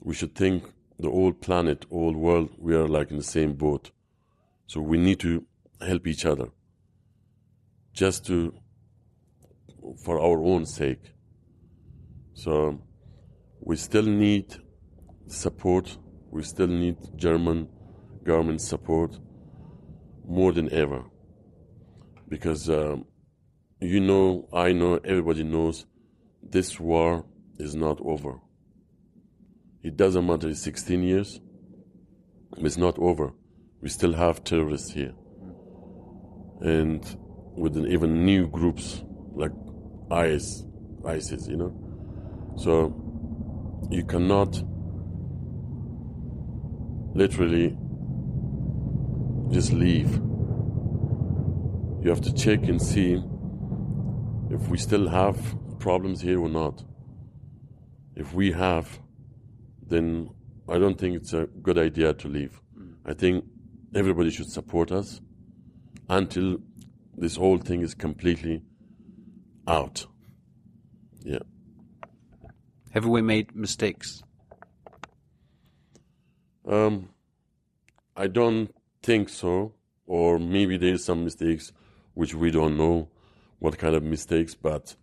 [0.01, 0.63] we should think
[0.99, 3.91] the whole planet, whole world, we are like in the same boat.
[4.67, 5.45] So we need to
[5.81, 6.49] help each other,
[7.93, 8.53] just to
[10.03, 11.13] for our own sake.
[12.33, 12.81] So
[13.59, 14.55] we still need
[15.27, 15.97] support.
[16.31, 17.69] We still need German
[18.23, 19.19] government support
[20.27, 21.03] more than ever.
[22.27, 23.05] Because um,
[23.79, 25.85] you know, I know, everybody knows
[26.55, 27.25] this war
[27.59, 28.39] is not over.
[29.83, 31.41] It doesn't matter, it's 16 years,
[32.55, 33.33] it's not over.
[33.81, 35.11] We still have terrorists here.
[36.61, 37.03] And
[37.57, 39.51] with even new groups like
[40.09, 40.63] IS,
[41.05, 41.73] ISIS, you know.
[42.55, 42.71] So
[43.91, 44.63] you cannot
[47.13, 47.77] literally
[49.51, 50.09] just leave.
[52.01, 53.21] You have to check and see
[54.51, 55.37] if we still have
[55.85, 56.83] problems here or not.
[58.15, 58.99] If we have,
[59.87, 60.31] then
[60.67, 62.59] I don't think it's a good idea to leave.
[63.05, 63.45] I think
[63.93, 65.21] everybody should support us
[66.09, 66.57] until
[67.15, 68.63] this whole thing is completely
[69.67, 70.07] out.
[71.23, 71.45] Yeah.
[72.89, 74.23] Have we made mistakes?
[76.67, 77.09] Um,
[78.17, 79.75] I don't think so,
[80.07, 81.71] or maybe there's some mistakes
[82.15, 83.09] which we don't know
[83.59, 84.95] what kind of mistakes, but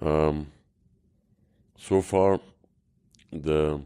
[0.00, 0.52] um,
[1.78, 2.40] so far
[3.32, 3.80] the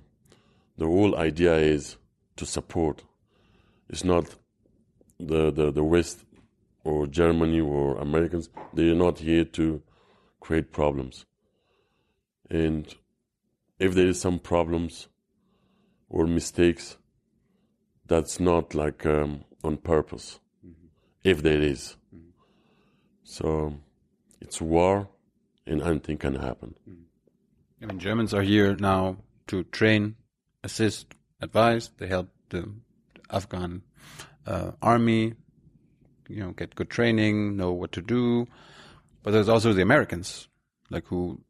[0.81, 1.97] the whole idea is
[2.37, 3.03] to support.
[3.91, 4.35] It's not
[5.19, 6.25] the, the, the West
[6.85, 8.49] or Germany or Americans.
[8.73, 9.83] They are not here to
[10.41, 11.27] create problems.
[12.49, 12.95] And
[13.79, 15.09] if there is some problems
[16.09, 16.97] or mistakes,
[18.07, 20.41] that's not like um, on purpose.
[21.23, 21.97] If there is,
[23.23, 23.75] so
[24.41, 25.09] it's war,
[25.67, 26.75] and anything can happen.
[27.83, 30.17] I mean, Germans are here now to train,
[30.63, 31.07] assist,
[31.41, 31.91] advise.
[31.99, 32.73] They help the
[33.31, 33.83] Afghan
[34.47, 35.35] uh, army,
[36.29, 38.47] you know, get good training, know what to do.
[39.23, 40.49] But there's also the Americans,
[40.91, 41.41] like who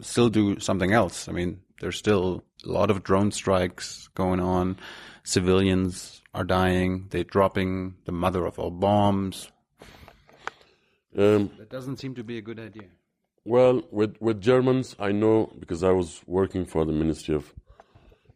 [0.00, 1.28] still do something else.
[1.28, 4.76] I mean, there's still a lot of drone strikes going on.
[5.24, 7.06] Civilians are dying.
[7.10, 9.50] They're dropping the mother of all bombs.
[11.16, 12.88] Um, That doesn't seem to be a good idea.
[13.48, 17.54] Well, with with Germans, I know because I was working for the Ministry of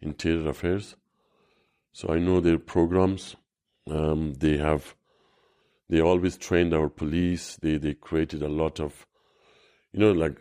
[0.00, 0.96] Interior Affairs,
[1.92, 3.36] so I know their programs.
[3.90, 4.94] Um, they have,
[5.90, 7.56] they always trained our police.
[7.60, 9.06] They they created a lot of,
[9.92, 10.40] you know, like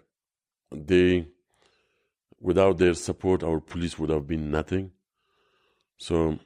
[0.74, 1.28] they,
[2.40, 4.92] without their support, our police would have been nothing.
[5.98, 6.40] So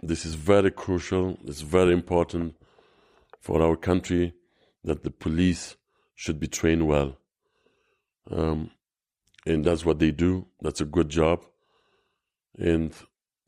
[0.00, 1.36] this is very crucial.
[1.44, 2.54] It's very important
[3.40, 4.34] for our country
[4.84, 5.74] that the police
[6.14, 7.18] should be trained well.
[8.30, 8.70] Um,
[9.46, 10.46] and that's what they do.
[10.60, 11.44] That's a good job.
[12.58, 12.94] And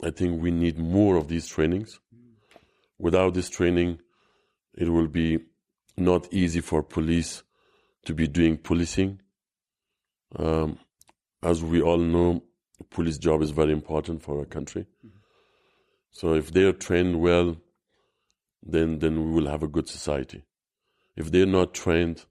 [0.03, 2.01] I think we need more of these trainings.
[2.99, 4.01] Without this training,
[4.77, 5.39] it will be
[5.97, 7.43] not easy for police
[8.07, 9.21] to be doing policing.
[10.37, 10.79] Um,
[11.43, 12.43] as we all know,
[12.91, 14.87] police job is very important for our country.
[16.11, 17.57] So if they are trained well,
[18.63, 20.45] then then we will have a good society.
[21.17, 22.25] If they're not trained,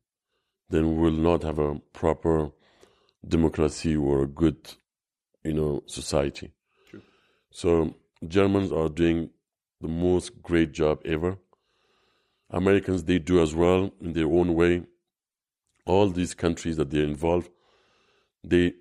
[0.73, 2.49] then we will not have a proper
[3.27, 4.57] democracy or a good,
[5.43, 6.51] you know, society.
[7.51, 7.93] So
[8.27, 9.29] Germans are doing
[9.81, 11.37] the most great job ever.
[12.49, 14.81] Americans they do as well in their own way.
[15.85, 17.51] All these countries that they're involved,
[18.43, 18.73] they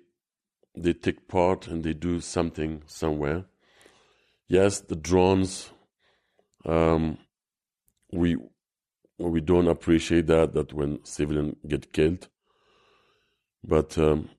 [0.75, 3.45] they take part and they do something somewhere.
[4.47, 5.69] Yes, the drones.
[6.65, 7.19] Um,
[8.11, 8.37] we
[9.29, 12.27] we don't appreciate that that when civilians get killed,
[13.63, 14.29] but um,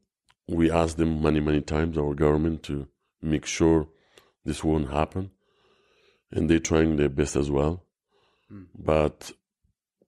[0.48, 2.88] we ask them many many times our government to
[3.22, 3.88] make sure
[4.44, 5.30] this won't happen,
[6.30, 7.84] and they're trying their best as well.
[8.78, 9.32] But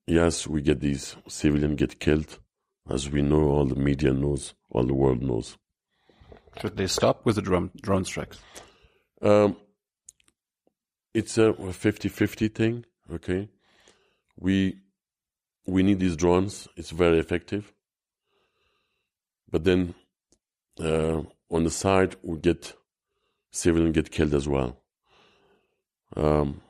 [0.06, 2.38] yes, we get these civilians get killed,
[2.88, 5.56] as we know, all the media knows, all the world knows.
[6.60, 8.38] Should they stop with the drone, drone strikes?
[9.20, 9.56] Um,
[11.12, 13.48] it's a 50-50 thing, okay?
[14.38, 14.80] We
[15.66, 16.68] we need these drones.
[16.76, 17.72] It's very effective.
[19.50, 19.94] But then
[20.80, 22.74] uh, on the side, we get
[23.50, 24.76] civilians get killed as well,
[26.16, 26.60] um,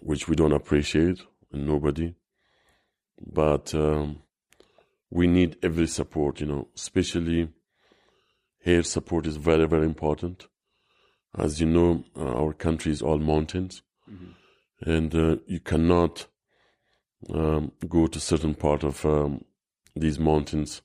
[0.00, 1.20] which we don't appreciate,
[1.52, 2.14] and nobody.
[3.20, 4.22] But um,
[5.10, 7.48] we need every support, you know, especially
[8.64, 10.48] air support is very, very important.
[11.36, 13.82] As you know, uh, our country is all mountains,
[14.80, 16.26] and uh, you cannot
[17.32, 19.44] um, go to certain part of um,
[19.94, 20.82] these mountains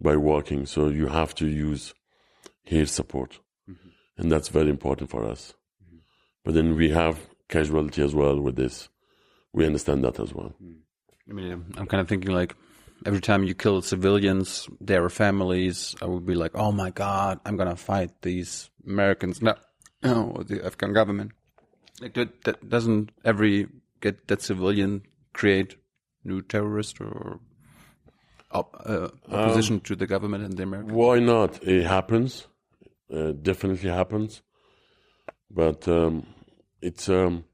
[0.00, 0.66] by walking.
[0.66, 1.94] So you have to use
[2.70, 3.40] air support,
[4.16, 5.54] and that's very important for us.
[6.44, 7.18] But then we have
[7.48, 8.88] casualty as well with this.
[9.52, 10.54] We understand that as well.
[11.28, 12.54] I mean, I'm kind of thinking like
[13.04, 17.56] every time you kill civilians, their families, I would be like, oh my god, I'm
[17.56, 19.54] gonna fight these Americans, no,
[20.02, 21.32] no, the Afghan government.
[22.00, 23.68] Like that, that doesn't every
[24.00, 25.02] get that civilian
[25.36, 25.76] create
[26.24, 27.40] new terrorist or
[28.50, 30.94] op, uh, opposition to the government and the American.
[30.94, 31.62] Why not?
[31.62, 32.46] It happens.
[33.12, 34.42] Uh, definitely happens.
[35.50, 36.26] But um,
[36.80, 37.44] it's um,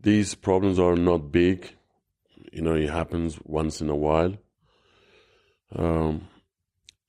[0.00, 1.74] these problems are not big.
[2.52, 4.36] You know, it happens once in a while.
[5.74, 6.28] Um,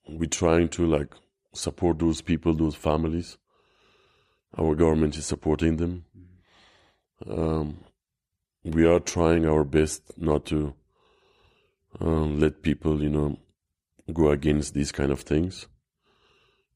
[0.08, 1.14] we're trying to like
[1.54, 3.38] support those people, those families.
[4.58, 6.04] Our government is supporting them.
[7.26, 7.78] Um,
[8.64, 10.74] we are trying our best not to
[12.00, 13.38] um, let people, you know,
[14.12, 15.68] go against these kind of things.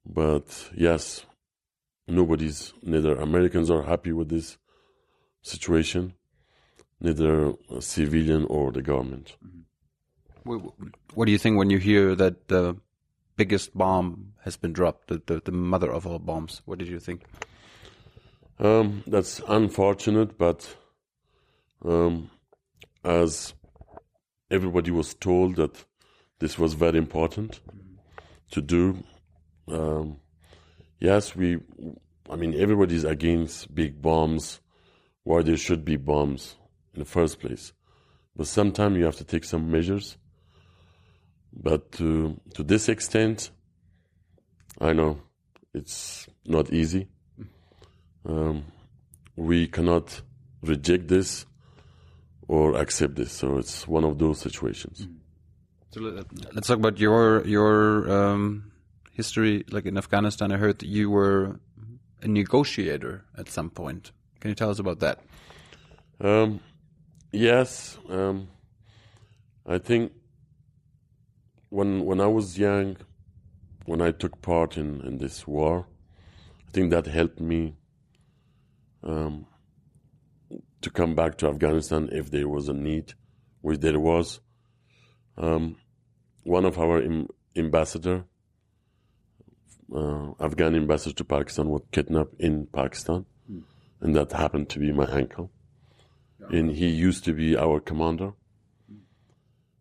[0.07, 1.25] But yes,
[2.07, 4.59] nobody's, neither Americans are happy with this
[5.43, 6.15] situation,
[7.01, 9.37] neither civilian or the government.
[10.45, 10.67] Wh-
[11.15, 12.77] What do you think when you hear that the
[13.37, 16.63] biggest bomb has been dropped, the, the, the mother of all bombs?
[16.65, 17.25] What did you think?
[18.59, 20.75] Um, that's unfortunate, but
[21.85, 22.31] um,
[23.05, 23.55] as
[24.51, 25.85] everybody was told that
[26.39, 27.61] this was very important
[28.51, 29.03] to do,
[29.69, 30.19] um,
[31.01, 31.59] yes, we,
[32.31, 34.61] I mean, everybody's against big bombs,
[35.25, 36.57] why there should be bombs
[36.95, 37.73] in the first place.
[38.35, 40.17] But sometimes you have to take some measures.
[41.53, 43.51] But to to this extent,
[44.81, 45.21] I know
[45.75, 47.09] it's not easy.
[48.25, 48.65] Um,
[49.35, 50.23] we cannot
[50.63, 51.47] reject this
[52.49, 53.31] or accept this.
[53.33, 55.07] So it's one of those situations.
[55.91, 58.73] So let- let's talk about your your um,
[59.13, 59.65] history.
[59.71, 61.61] Like in Afghanistan, I heard that you were
[62.23, 64.13] a negotiator at some point.
[64.41, 65.21] Can you tell us about that?
[66.21, 66.61] Um,
[67.33, 68.49] yes, um,
[69.67, 70.13] I think
[71.71, 72.97] when when I was young,
[73.87, 75.87] when I took part in, in this war,
[76.67, 77.77] I think that helped me
[79.03, 79.47] um,
[80.81, 83.15] to come back to Afghanistan if there was a need,
[83.61, 84.41] which there was.
[85.37, 85.77] Um,
[86.45, 88.25] one of our Im- ambassador,
[89.95, 93.27] uh, Afghan ambassador to Pakistan, was kidnapped in Pakistan,
[94.01, 95.51] and that happened to be my uncle.
[96.51, 98.33] And he used to be our commander.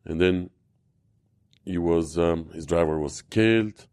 [0.05, 0.49] And then
[1.63, 3.87] he was um, his driver was killed,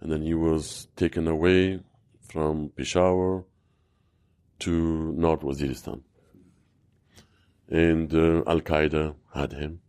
[0.00, 1.80] and then he was taken away
[2.20, 3.44] from Peshawar
[4.60, 6.02] to North Waziristan,
[7.70, 9.80] and uh, Al Qaeda had him.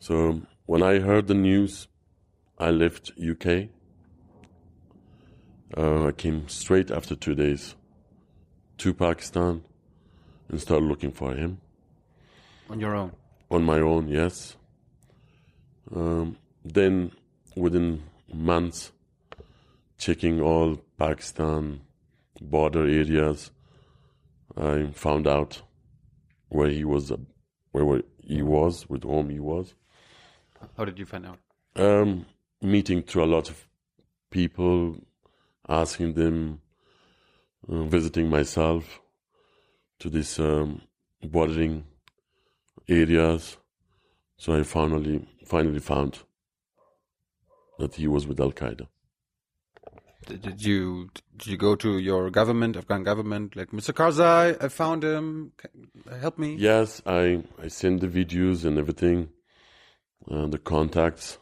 [0.00, 1.88] So when I heard the news,
[2.58, 3.68] I left UK.
[5.76, 7.76] Uh, I came straight after two days
[8.78, 9.62] to Pakistan
[10.48, 11.60] and started looking for him
[12.70, 13.12] On your own.
[13.50, 14.08] on my own.
[14.08, 14.56] Yes.
[15.94, 17.12] Um, then
[17.56, 18.02] within
[18.32, 18.92] months,
[19.98, 21.80] checking all Pakistan
[22.40, 23.50] border areas,
[24.56, 25.62] I found out
[26.48, 27.16] where he was, uh,
[27.72, 29.74] where, where he was, with whom he was.
[30.76, 31.38] How did you find out?
[31.76, 32.26] Um,
[32.60, 33.66] meeting to a lot of
[34.30, 34.96] people,
[35.68, 36.60] asking them,
[37.68, 39.00] uh, visiting myself
[40.00, 40.82] to these um,
[41.22, 41.84] bordering
[42.88, 43.56] areas.
[44.36, 46.20] So I finally finally found
[47.78, 48.86] that he was with Al Qaeda.
[50.28, 51.08] Did, did you
[51.38, 53.94] did you go to your government, Afghan government, like Mr.
[53.94, 54.62] Karzai?
[54.62, 55.52] I found him.
[56.20, 56.54] Help me.
[56.56, 59.30] Yes, I I sent the videos and everything,
[60.30, 61.38] uh, the contacts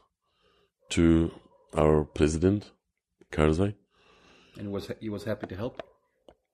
[0.91, 1.33] to
[1.75, 2.71] our president
[3.33, 3.75] Karzai.
[4.57, 5.83] And was he was happy to help?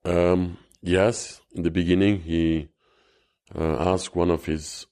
[0.03, 2.69] Um, yes, in the beginning, he
[3.53, 4.87] uh, asked one of his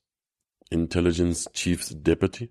[0.70, 2.50] intelligence chief's deputy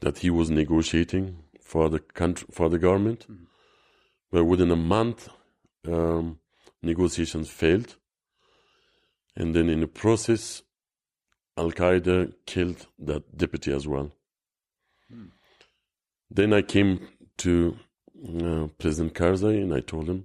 [0.00, 3.26] that he was negotiating for the country for the government,
[4.34, 5.28] but within a month,
[5.86, 6.40] um,
[6.82, 7.94] negotiations failed,
[9.36, 10.64] and then in the process,
[11.56, 14.10] Al Qaeda killed that deputy as well.
[16.28, 17.06] Then I came
[17.38, 17.78] to
[18.26, 20.24] uh, President Karzai and I told him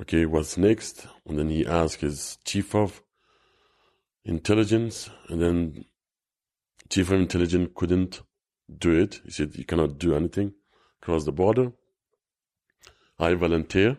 [0.00, 1.06] okay, what's next?
[1.24, 3.00] And then he asked his chief of
[4.24, 5.84] intelligence, and then
[6.90, 8.22] chief of intelligence couldn't
[8.76, 9.20] do it.
[9.24, 10.54] He said, you cannot do anything
[11.00, 11.70] across the border.
[13.18, 13.98] I volunteer.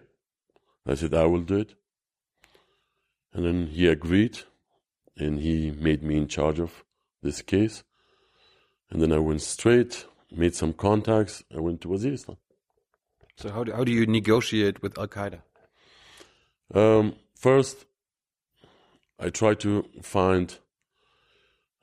[0.88, 1.76] I said, I will do it.
[3.34, 4.40] And then he agreed,
[5.18, 6.84] and he made me in charge of
[7.22, 7.84] this case.
[8.90, 11.44] And then I went straight, made some contacts.
[11.56, 12.38] I went to Waziristan.
[13.38, 15.42] So how do, how do you negotiate with Al Qaeda?
[16.74, 17.86] Um, first,
[19.20, 20.58] I try to find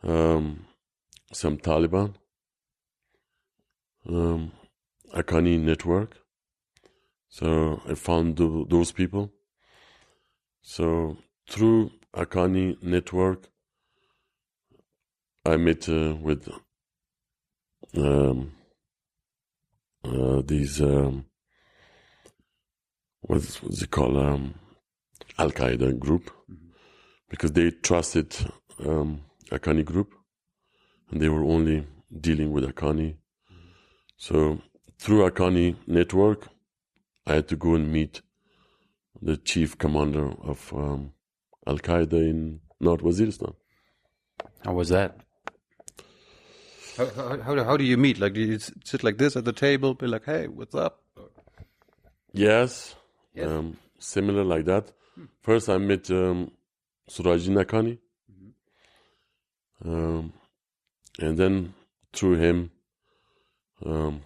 [0.03, 0.67] um,
[1.33, 2.15] some Taliban,
[4.09, 4.53] um,
[5.15, 6.22] Haqqani network.
[7.33, 9.33] So I found tho- those people.
[10.61, 11.17] So
[11.49, 13.49] through Haqqani network,
[15.47, 16.47] I met uh, with
[17.97, 18.53] um,
[20.05, 21.25] uh, these um,
[23.23, 24.55] what's what's it called um,
[25.39, 26.31] Al Qaeda group
[27.31, 28.37] because they trusted
[28.85, 30.13] um, Haqqani group
[31.11, 31.87] and they were only
[32.21, 33.17] dealing with Haqqani.
[34.19, 34.61] So
[34.99, 36.49] through Haqqani network,
[37.27, 38.23] I had to go and meet
[39.21, 41.13] the chief commander of um,
[41.67, 43.55] Al Qaeda in North Waziristan.
[44.65, 45.17] How was that?
[46.97, 48.19] How, how, how, do- you meet?
[48.19, 51.01] Like, do you sit like this at the table, be like, hey, what's up?
[52.33, 52.95] Yes,
[53.41, 54.93] Um, similar like that.
[55.43, 56.51] First, I met um,
[57.11, 57.99] Sirajuddin Haqqani,
[59.85, 60.33] um,
[61.19, 61.75] and then
[62.13, 62.71] through him,
[63.85, 64.23] um,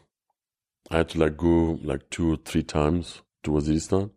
[0.91, 4.11] I had to like go like two or three times to Waziristan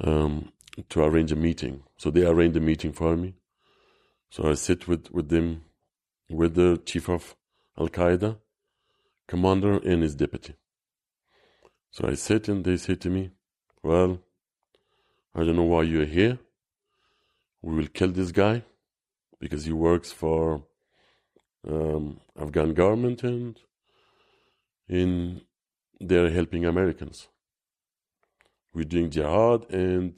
[0.00, 0.52] um,
[0.88, 1.82] to arrange a meeting.
[1.96, 3.34] So they arranged a meeting for me.
[4.30, 5.64] So I sit with, with them,
[6.28, 7.34] with the chief of
[7.76, 8.36] Al Qaeda,
[9.26, 10.54] commander, and his deputy.
[11.90, 13.32] So I sit and they say to me,
[13.82, 14.20] Well,
[15.34, 16.38] I don't know why you're here.
[17.62, 18.62] We will kill this guy
[19.40, 20.62] because he works for
[21.68, 23.58] um, Afghan government and
[24.90, 25.42] in
[26.00, 27.28] they're helping Americans.
[28.74, 30.14] We're doing jihad and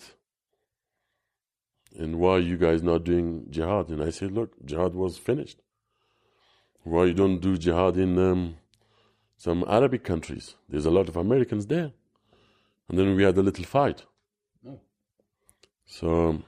[1.95, 3.91] and why are you guys not doing jihad?
[3.91, 5.59] And I said, look, jihad was finished.
[6.85, 8.57] Why you don't do jihad in um,
[9.37, 10.55] some Arabic countries?
[10.71, 11.93] There's a lot of Americans there.
[12.89, 14.07] And then we had a little fight.
[15.85, 16.43] So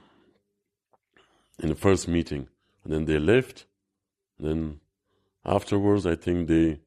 [1.59, 2.47] in the first meeting,
[2.83, 3.65] and then they left.
[4.39, 4.79] And Then
[5.45, 6.79] afterwards, I think they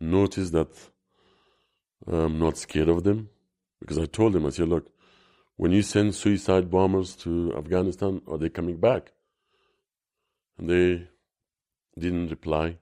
[0.00, 0.68] noticed that
[2.06, 3.28] I'm not scared of them
[3.78, 4.90] because I told them, I said, look,
[5.56, 9.12] when you send suicide bombers to Afghanistan, are they coming back?
[10.58, 11.08] And they
[11.98, 12.78] didn't reply.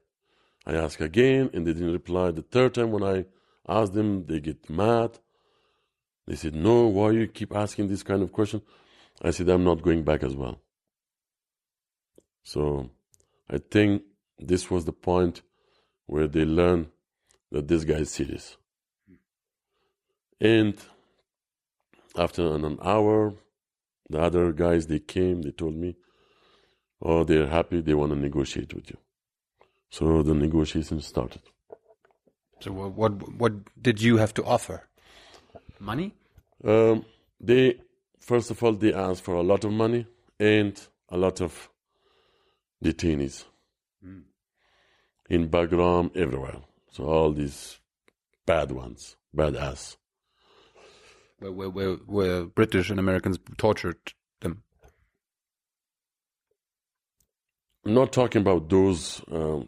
[0.67, 2.31] I asked again, and they didn't reply.
[2.31, 3.25] The third time, when I
[3.69, 5.19] asked them, they get mad.
[6.27, 8.63] They said, No, why you keep asking this kind of question?
[9.23, 10.61] I said, I'm not going back as well.
[12.45, 12.91] So
[13.51, 14.03] I think
[14.39, 15.43] this was the point
[16.07, 16.89] where they learned
[17.51, 18.57] that this guy is serious.
[20.41, 20.77] And
[22.17, 23.35] after an hour,
[24.09, 25.97] the other guys they came, they told me,
[27.03, 28.97] oh, they're happy, they want to negotiate with you.
[29.91, 31.43] So the negotiation started.
[32.61, 34.89] So what what, what did you have to offer?
[35.79, 36.15] Money?
[36.65, 37.05] Um,
[37.41, 37.81] they
[38.21, 40.07] first of all they asked for a lot of money
[40.41, 40.79] and
[41.09, 41.71] a lot of
[42.85, 43.45] detainees
[45.29, 46.57] in Bagram, everywhere.
[46.99, 47.79] So all these
[48.45, 49.97] bad ones, bad ass.
[51.39, 54.65] Where, where, where, British and Americans tortured them.
[57.87, 59.23] I'm not talking about those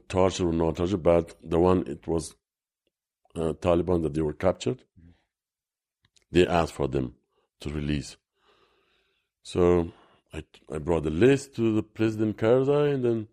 [0.08, 2.34] torture or not torture, but the one it was
[3.36, 4.82] uh, Taliban that they were captured.
[6.32, 7.14] They asked for them
[7.60, 8.16] to release.
[9.44, 9.92] So
[10.34, 13.28] I I brought the list to the President Karzai, and then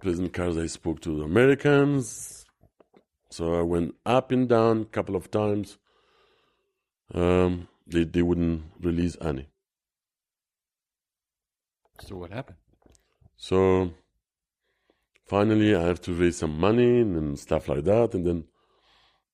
[0.00, 2.44] President Karzai spoke to the Americans.
[3.30, 5.78] So I went up and down a couple of times.
[7.14, 9.48] Um, they they wouldn't release any.
[12.00, 12.58] So what happened?
[13.36, 13.92] So
[15.26, 18.44] finally, I have to raise some money and stuff like that, and then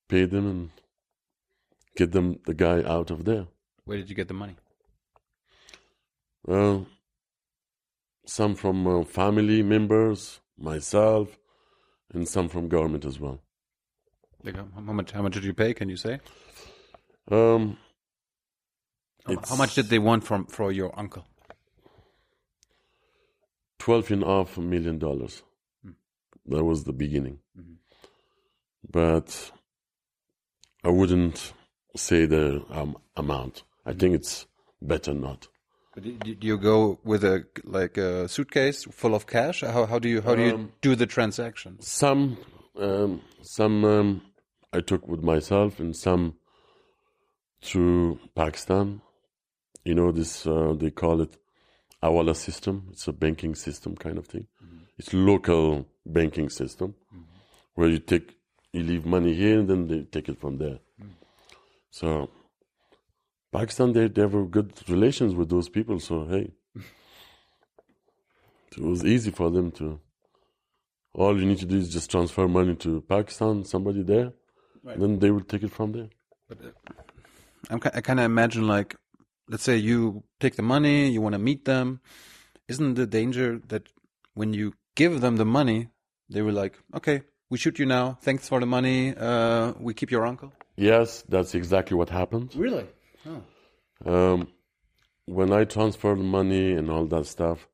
[0.09, 0.71] pay them and
[1.97, 3.47] get them the guy out of there.
[3.85, 4.57] Where did you get the money?
[6.47, 6.81] Uh,
[8.29, 11.39] some from uh, family members, myself,
[12.13, 13.41] and some from government as well.
[14.45, 15.11] Like how much?
[15.13, 15.75] How much did you pay?
[15.75, 16.21] Can you say?
[17.31, 17.79] Um,
[19.27, 21.27] How, how much did they want from for your uncle?
[23.79, 25.43] twelve and a half million dollars.
[26.47, 27.41] That was the beginning,
[28.91, 29.51] but
[30.85, 31.53] I wouldn't
[31.97, 33.65] say the um, amount.
[33.85, 34.47] I think it's
[34.81, 35.49] better not.
[36.01, 39.61] Did you go with a like a suitcase full of cash?
[39.61, 41.81] How how do you how do you do the transaction?
[41.81, 42.39] Some,
[42.79, 44.23] um, some um,
[44.73, 46.35] I took with myself, and some
[47.63, 49.01] through Pakistan.
[49.85, 50.47] You know this?
[50.47, 51.37] Uh, they call it
[52.03, 52.89] hawala system.
[52.93, 54.47] It's a banking system kind of thing.
[54.99, 56.95] It's local banking system
[57.75, 58.37] where you take
[58.73, 60.79] you leave money here and then they take it from there.
[61.91, 62.31] So
[63.59, 65.99] Pakistan, they they have good relations with those people.
[66.09, 66.45] So hey,
[68.73, 69.87] it was easy for them to.
[71.15, 74.29] All you need to do is just transfer money to Pakistan, somebody there,
[75.01, 76.09] then they will take it from there.
[77.71, 78.95] I'm, I kind of imagine like,
[79.49, 82.01] let's say you take the money, you want to meet them.
[82.69, 83.85] Isn't the danger that
[84.35, 85.89] when you give them the money,
[86.29, 88.19] they were like, okay, we shoot you now.
[88.23, 89.15] Thanks for the money.
[89.17, 90.53] Uh, we keep your uncle.
[90.77, 92.55] Yes, that's exactly what happened.
[92.55, 92.87] Really?
[94.05, 94.49] Um,
[95.27, 97.69] when I transferred money and all that stuff,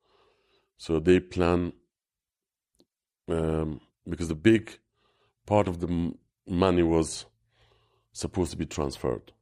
[0.76, 1.72] so they plan
[3.28, 4.78] um, because the big
[5.46, 7.26] part of the m- money was
[8.12, 9.32] supposed to be transferred.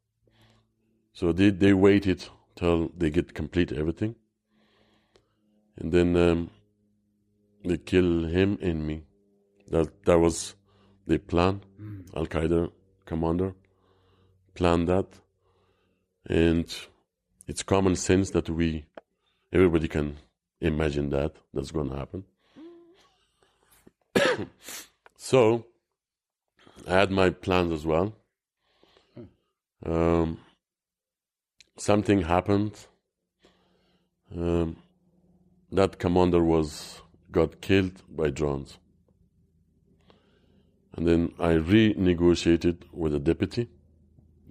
[1.12, 2.24] So they they waited
[2.56, 4.14] till they get complete everything,
[5.78, 6.50] and then um,
[7.64, 9.04] they kill him and me.
[9.68, 10.56] That that was
[11.06, 11.62] the plan.
[12.16, 12.70] Al Qaeda
[13.06, 13.54] commander
[14.54, 15.06] planned that
[16.26, 16.74] and
[17.46, 18.84] it's common sense that we
[19.52, 20.16] everybody can
[20.60, 22.24] imagine that that's going to happen.
[25.24, 25.66] So
[26.88, 28.12] i had my plans as well.
[29.86, 30.38] Um,
[31.78, 32.74] something happened
[34.36, 34.76] um,
[35.70, 37.00] that commander was
[37.30, 38.78] got killed by drones.
[40.96, 43.68] And then i renegotiated with a deputy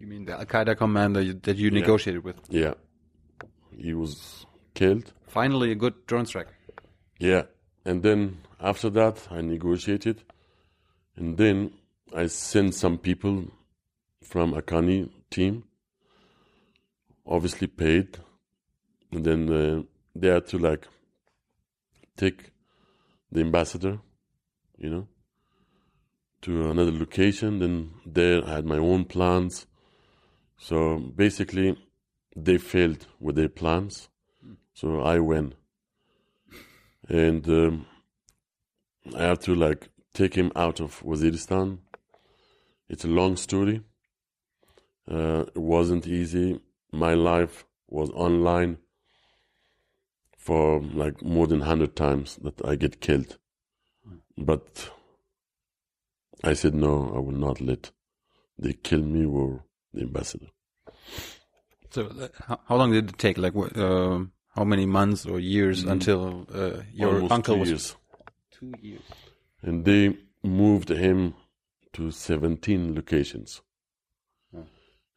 [0.02, 2.38] You mean the Al Qaeda commander that you negotiated with?
[2.50, 2.74] yeah
[3.78, 6.50] he was killed Finally, a good drone strike.
[7.18, 7.44] Yeah.
[7.86, 10.24] And then after that, I negotiated.
[11.16, 11.72] And then
[12.14, 13.46] I sent some people
[14.22, 15.64] from Haqqani team,
[17.26, 18.18] obviously paid.
[19.14, 19.84] And then uh,
[20.14, 20.86] they had to like
[22.18, 22.52] take
[23.32, 24.00] the ambassador,
[24.78, 25.08] you know,
[26.42, 27.60] to another location.
[27.60, 29.66] Then there I had my own plans.
[30.62, 31.76] So basically,
[32.36, 34.10] they failed with their plans.
[34.76, 35.56] So I win.
[37.10, 37.88] And um,
[39.18, 41.80] I had to like take him out of Waziristan.
[42.88, 43.82] It's a long story.
[45.12, 46.62] Uh, it wasn't easy.
[46.92, 48.78] My life was online
[50.38, 53.40] for like more than 100 times that I get killed.
[54.38, 54.92] But
[56.44, 57.92] I said, no, I will not let
[58.60, 60.48] they kill me or the ambassador.
[61.92, 63.38] So, uh, how, how long did it take?
[63.38, 67.70] Like, what, um how many months or years until uh, your Almost uncle two was
[67.70, 67.96] years.
[68.52, 69.02] Two years.
[69.62, 71.36] and they moved him
[71.94, 73.62] to 17 locations.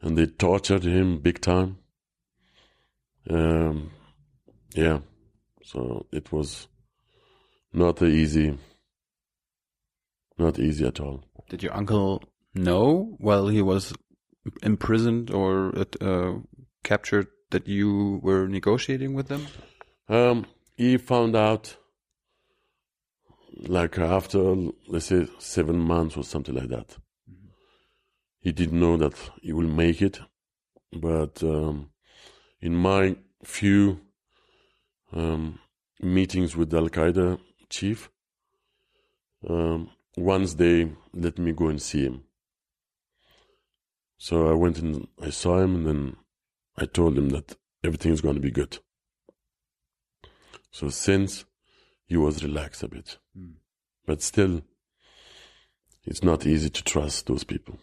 [0.00, 1.78] And they tortured him big time.
[3.30, 3.90] Um,
[4.74, 4.98] yeah,
[5.62, 6.68] so it was
[7.72, 8.58] not easy,
[10.36, 11.24] not easy at all.
[11.48, 12.22] Did your uncle
[12.54, 13.94] know while he was
[14.62, 16.34] imprisoned or uh,
[16.82, 19.46] captured that you were negotiating with them?
[20.08, 21.76] Um, he found out
[23.56, 24.56] like after
[24.88, 26.96] let's say seven months or something like that.
[28.40, 30.20] He didn't know that he will make it,
[30.92, 31.90] but um,
[32.60, 34.00] in my few
[35.12, 35.58] um,
[36.02, 37.38] meetings with the Al Qaeda
[37.70, 38.10] chief,
[39.48, 42.23] um, once they let me go and see him.
[44.18, 46.16] So I went and I saw him, and then
[46.76, 48.78] I told him that everything is going to be good.
[50.70, 51.44] So since
[52.06, 53.18] he was relaxed a bit,
[54.06, 54.62] but still,
[56.04, 57.78] it's not easy to trust those people.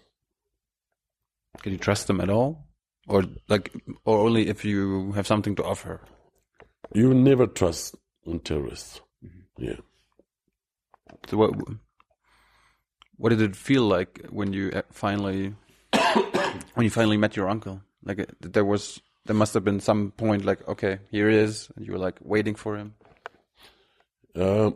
[1.62, 2.68] Can you trust them at all,
[3.08, 3.72] or like,
[4.06, 6.02] or only if you have something to offer?
[6.94, 9.02] You never trust on terrorists.
[9.58, 9.78] Yeah.
[11.28, 11.52] So what?
[13.18, 15.54] What did it feel like when you uh, finally,
[16.74, 17.82] when you finally met your uncle?
[18.04, 21.70] Like uh, there was, there must have been some point like, okay, here he is,
[21.76, 22.96] and you were like waiting for him.
[24.36, 24.72] Uh,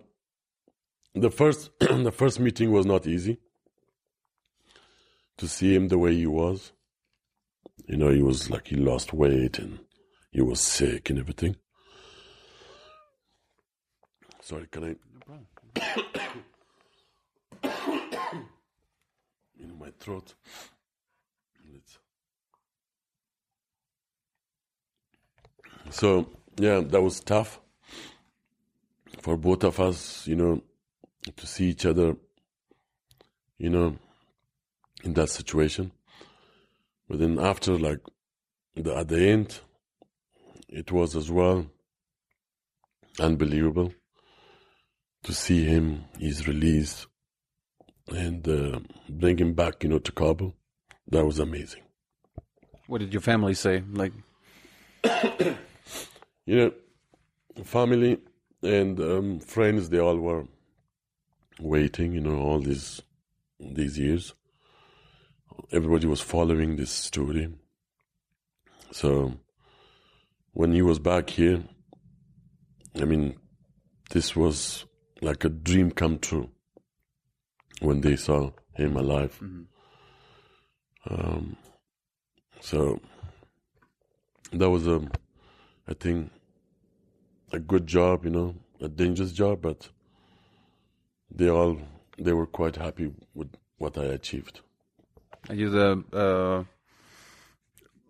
[1.13, 3.39] the first the first meeting was not easy.
[5.39, 6.71] To see him the way he was,
[7.87, 9.79] you know, he was like he lost weight and
[10.31, 11.57] he was sick and everything.
[14.41, 14.95] Sorry, can I?
[19.59, 20.35] in my throat.
[21.65, 21.97] It's-
[25.89, 27.59] So yeah, that was tough
[29.21, 30.61] for both of us, you know,
[31.35, 32.15] to see each other,
[33.57, 33.97] you know,
[35.03, 35.91] in that situation.
[37.07, 37.99] But then after, like,
[38.75, 39.59] the, at the end,
[40.69, 41.67] it was as well
[43.19, 43.93] unbelievable
[45.23, 46.05] to see him.
[46.19, 47.07] He's released
[48.07, 48.79] and uh,
[49.09, 50.55] bring him back, you know, to Kabul.
[51.07, 51.83] That was amazing.
[52.87, 53.83] What did your family say?
[53.91, 54.13] Like,
[56.45, 58.19] you know, family
[58.61, 60.45] and um, friends, they all were
[61.59, 63.01] waiting, you know, all these
[63.59, 64.33] these years.
[65.71, 67.53] Everybody was following this story.
[68.91, 69.33] So
[70.53, 71.63] when he was back here,
[72.95, 73.35] I mean,
[74.11, 74.85] this was
[75.21, 76.49] like a dream come true
[77.79, 79.41] when they saw him alive.
[81.09, 81.57] Um,
[82.61, 82.99] so
[84.51, 85.01] that was a,
[85.87, 86.31] I think,
[87.55, 89.89] a good job, you know, a dangerous job, but
[91.31, 91.77] they all
[92.17, 94.59] they were quite happy with what I achieved.
[95.49, 96.63] are you the uh,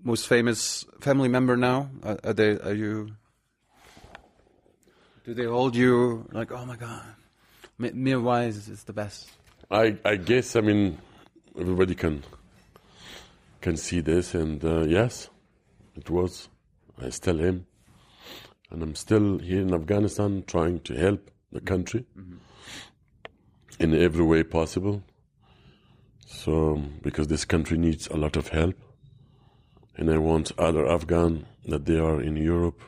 [0.04, 1.90] most famous family member now?
[2.04, 2.58] Are, are they?
[2.60, 3.12] Are you?
[5.26, 7.04] Do they hold you like, oh my god,
[7.78, 9.30] Mi- Mirwais is the best?
[9.70, 10.98] I I guess I mean
[11.60, 12.24] everybody can
[13.62, 15.30] can see this, and uh, yes,
[15.96, 16.50] it was.
[17.02, 17.66] I still am,
[18.72, 22.06] and I'm still here in Afghanistan trying to help the country
[23.80, 25.04] in every way possible.
[26.26, 28.76] So because this country needs a lot of help,
[29.98, 32.82] and I want other Afghan that they are in Europe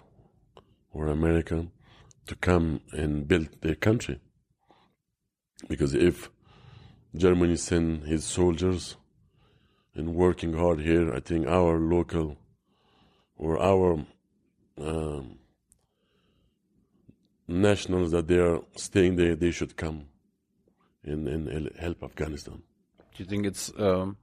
[0.92, 1.68] or America
[2.26, 4.20] to come and build their country.
[5.70, 6.30] Because if
[7.16, 8.98] Germany send his soldiers
[9.96, 12.38] and working hard here, I think our local
[13.38, 14.06] or our
[14.80, 15.40] um,
[17.48, 20.06] nationals that they are staying there, they should come
[21.04, 22.62] and, and help Afghanistan.
[23.16, 24.18] Do you think it's um,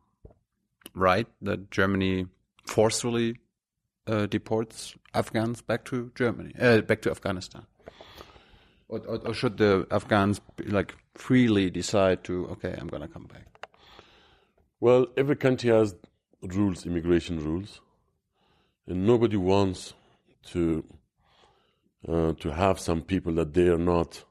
[0.94, 2.26] right that Germany
[2.66, 3.36] forcefully
[4.06, 7.66] uh, deports Afghans back to Germany, uh, back to Afghanistan?
[8.88, 13.24] Or, or, or should the Afghans be, like freely decide to, okay, I'm gonna come
[13.24, 13.46] back?
[14.80, 15.94] Well, every country has
[16.42, 17.80] rules, immigration rules,
[18.86, 19.94] and nobody wants
[20.48, 20.84] to
[22.08, 24.24] uh, to have some people that they are not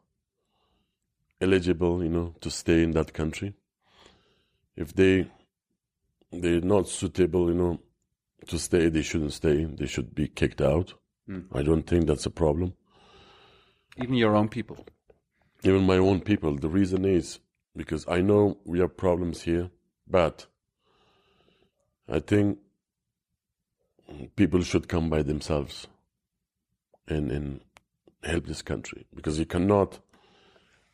[1.41, 3.53] eligible, you know, to stay in that country.
[4.75, 5.27] If they
[6.31, 7.79] they're not suitable, you know,
[8.47, 9.65] to stay, they shouldn't stay.
[9.65, 10.93] They should be kicked out.
[11.53, 12.73] I don't think that's a problem.
[13.97, 14.85] Even your own people.
[15.63, 16.55] even my own people.
[16.57, 17.39] The reason is
[17.77, 19.69] because I know we have problems here,
[20.07, 20.47] but
[22.09, 22.57] I think
[24.35, 25.87] people should come by themselves
[27.07, 27.61] and, and
[28.23, 29.99] help this country because you cannot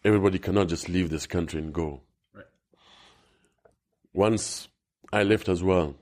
[0.04, 2.02] everybody cannot just leave this country and go.
[4.14, 4.68] Once
[5.12, 5.96] I left as well,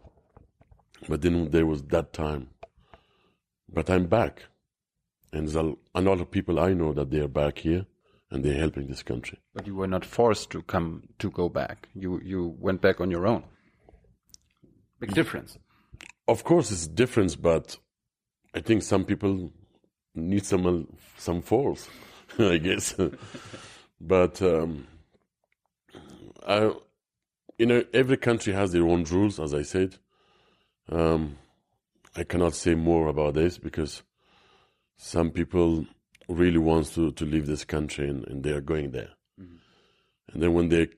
[1.07, 2.49] but then there was that time.
[3.69, 4.43] But I'm back,
[5.33, 7.85] and there's a, a lot of people I know that they are back here
[8.31, 9.39] and they're helping this country.
[9.53, 11.89] But you were not forced to come to go back.
[11.93, 13.43] You you went back on your own.
[14.99, 15.57] Big difference.
[16.27, 17.77] Of course, it's difference but
[18.53, 19.51] I think some people
[20.17, 20.87] need some
[21.17, 21.87] some force,
[22.39, 22.95] I guess.
[24.01, 24.87] but um,
[26.45, 26.73] I,
[27.57, 29.97] you know, every country has their own rules, as I said.
[30.89, 31.37] Um,
[32.15, 34.03] I cannot say more about this because
[34.97, 35.85] some people
[36.27, 39.11] really wants to, to leave this country and, and they are going there.
[40.33, 40.89] And then when they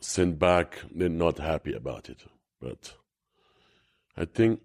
[0.00, 2.24] send back, they're not happy about it.
[2.60, 2.94] But
[4.16, 4.60] I think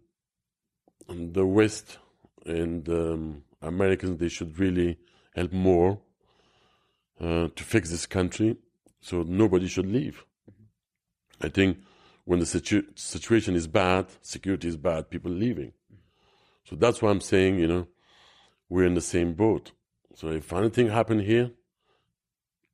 [1.07, 1.97] the West
[2.45, 4.97] and um, Americans they should really
[5.35, 5.99] help more
[7.19, 8.57] uh, to fix this country,
[9.01, 10.25] so nobody should leave.
[11.41, 11.77] I think
[12.25, 15.73] when the situ- situation is bad, security is bad, people leaving.
[16.65, 17.87] So that's why I'm saying, you know,
[18.69, 19.71] we're in the same boat.
[20.15, 21.51] So if anything happened here,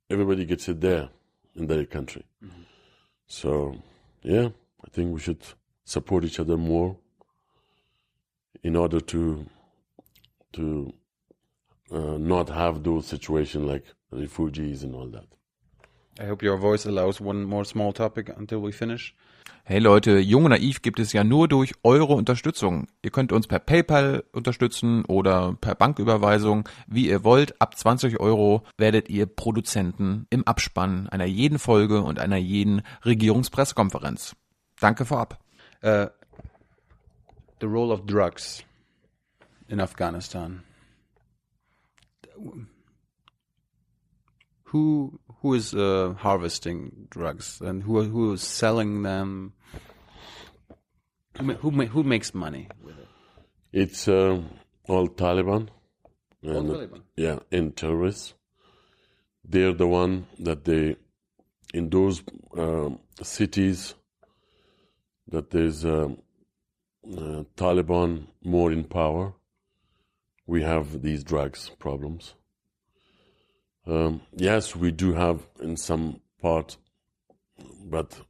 [0.08, 1.08] everybody gets it there
[1.56, 2.24] in their country.
[3.26, 3.76] So
[4.22, 4.48] yeah,
[4.84, 5.42] I think we should
[5.84, 6.96] support each other more
[8.62, 9.46] in order to
[10.60, 10.92] to
[11.90, 15.26] uh, not have those situations like refugees and all that.
[16.18, 19.14] I hope your voice allows one more small topic until we finish.
[19.64, 22.88] Hey Leute, Jung und Naiv gibt es ja nur durch eure Unterstützung.
[23.02, 27.60] Ihr könnt uns per PayPal unterstützen oder per Banküberweisung, wie ihr wollt.
[27.60, 34.34] Ab 20 Euro werdet ihr Produzenten im Abspann einer jeden Folge und einer jeden Regierungspressekonferenz.
[34.80, 35.38] Danke vorab.
[35.82, 36.06] Uh,
[37.60, 38.64] the role of drugs
[39.70, 40.62] in Afghanistan.
[44.64, 49.54] Who who is uh, harvesting drugs and who who is selling them?
[51.38, 53.08] Who who, who makes money with it?
[53.72, 54.42] It's uh,
[54.88, 55.68] all Taliban.
[56.44, 57.02] All and, Taliban.
[57.16, 58.34] Yeah, and terrorists.
[59.44, 60.96] They're the one that they,
[61.74, 62.22] in those
[62.56, 63.94] um, cities,
[65.28, 66.18] that there's um,
[67.04, 69.34] uh, Taliban more in power.
[70.50, 72.34] We have these drugs problems.
[73.86, 76.76] Um, yes, we do have in some part,
[77.84, 78.20] but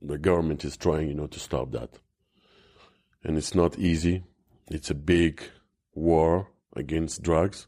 [0.00, 1.98] the government is trying, you know, to stop that
[3.26, 4.22] and it's not easy.
[4.70, 5.42] It's a big
[5.94, 7.66] war against drugs,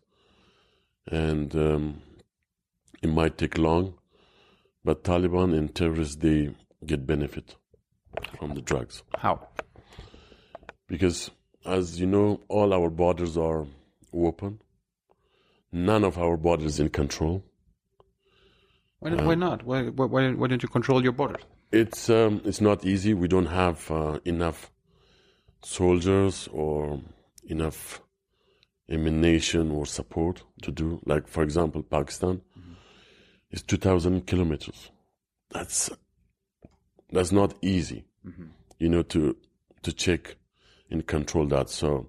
[1.11, 2.03] and um,
[3.03, 3.95] it might take long.
[4.85, 6.55] But Taliban and terrorists they
[6.87, 7.57] get benefit
[8.39, 9.49] from the drugs How?
[10.87, 11.31] because,
[11.67, 13.67] as you know, all our borders are
[14.13, 14.61] open.
[15.73, 17.45] None of our borders in control.
[19.01, 19.65] Why, why not?
[19.65, 21.43] Why, why why don't you control your borders?
[21.71, 23.15] It's um, it's not easy.
[23.15, 24.73] We don't have uh, enough
[25.63, 27.01] soldiers or
[27.45, 28.01] enough
[28.89, 31.01] emanation or support to do.
[31.05, 32.41] Like for example, Pakistan
[33.51, 34.91] is two thousand kilometers.
[35.51, 35.91] That's
[37.13, 38.05] that's not easy,
[38.79, 39.37] you know, to
[39.83, 40.37] to check
[40.91, 41.71] and control that.
[41.71, 42.09] So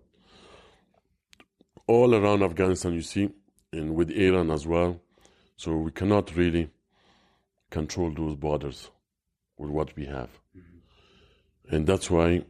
[1.90, 3.30] all around Afghanistan, you see,
[3.74, 5.02] and with Iran as well.
[5.58, 6.70] So we cannot really
[7.72, 8.92] control those borders
[9.58, 10.30] with what we have,
[11.68, 12.46] and that's why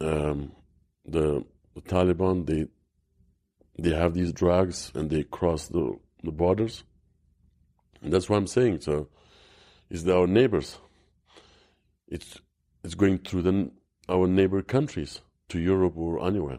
[0.00, 0.52] um,
[1.06, 2.66] the, the Taliban they
[3.78, 6.84] they have these drugs and they cross the, the borders.
[8.02, 8.80] And that's what I'm saying.
[8.80, 9.08] So,
[9.88, 10.78] it's our neighbors.
[12.08, 12.40] It's
[12.82, 13.70] it's going through the,
[14.08, 15.20] our neighbor countries
[15.50, 16.58] to Europe or anywhere.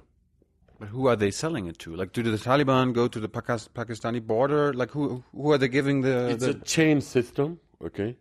[0.82, 1.96] But who are they selling it to?
[1.96, 4.74] Like, do the Taliban go to the Pakistani border?
[4.74, 6.30] Like, who who are they giving the?
[6.30, 8.16] It's the a chain system, okay?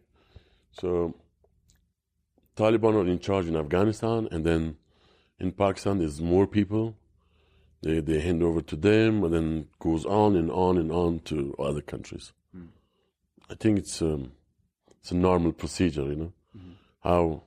[0.72, 1.14] So
[2.56, 4.76] Taliban are in charge in Afghanistan, and then
[5.38, 6.96] in Pakistan there's more people.
[7.80, 11.56] They they hand over to them, and then goes on and on and on to
[11.58, 12.34] other countries.
[13.48, 14.32] I think it's um,
[15.00, 16.32] it's a normal procedure, you know,
[17.02, 17.42] how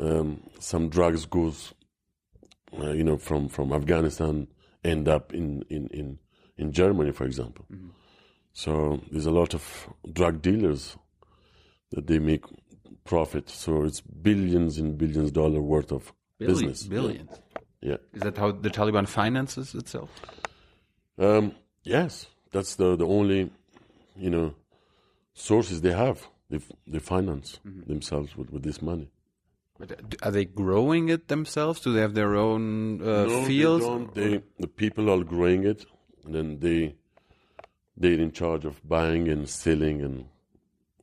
[0.00, 1.74] um, some drugs goes,
[2.80, 4.48] uh, you know, from, from Afghanistan
[4.82, 6.18] end up in, in, in,
[6.56, 7.66] in Germany, for example.
[8.52, 10.96] So there's a lot of drug dealers
[11.90, 12.44] that they make
[13.04, 13.50] profit.
[13.50, 16.84] So it's billions and billions dollar worth of business.
[16.84, 17.30] billions.
[17.80, 17.96] Yeah.
[18.12, 20.10] Is that how the Taliban finances itself?
[21.18, 23.50] Um, yes, that's the the only,
[24.16, 24.54] you know,
[25.34, 26.26] sources they have.
[26.50, 29.10] They they finance themselves with, with this money.
[30.22, 31.80] Are they growing it themselves?
[31.80, 33.84] Do they have their own uh, No, they fields?
[33.84, 34.14] don't.
[34.14, 35.86] They, the people are growing it,
[36.24, 36.94] and then they
[37.96, 40.26] they're in charge of buying and selling and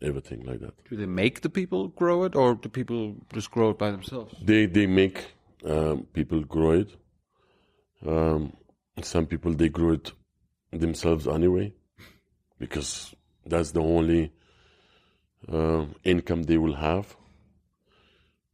[0.02, 0.74] everything like that.
[0.90, 4.34] Do they make the people grow it, or do people just grow it by themselves?
[4.42, 5.34] They they make
[5.66, 6.90] um, people grow it.
[8.06, 8.54] Um,
[9.02, 10.12] some people they grow it
[10.72, 11.74] themselves anyway,
[12.60, 13.14] because
[13.46, 14.32] that's the only
[15.52, 17.16] uh, income they will have.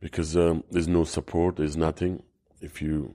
[0.07, 2.23] Because um, there's no support, there's nothing.
[2.61, 3.13] If you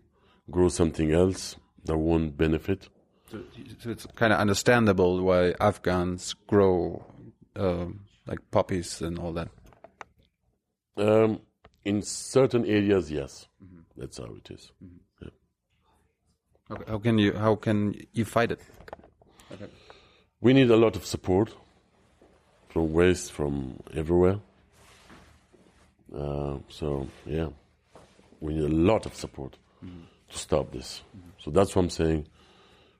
[0.50, 2.90] grow something else, that won't benefit.
[3.30, 3.40] So
[3.90, 7.02] it's kind of understandable why Afghans grow
[7.56, 9.48] um, like poppies and all that.
[10.98, 11.40] Um,
[11.82, 13.48] in certain areas, yes,
[13.96, 14.70] that's how it is.
[16.68, 18.60] How, how can you how can you fight it?
[20.42, 21.54] We need a lot of support
[22.68, 24.40] from West, from everywhere.
[26.14, 27.48] Uh, so yeah,
[28.40, 29.56] we need a lot of support
[30.28, 31.02] to stop this.
[31.38, 32.26] So that's what I'm saying.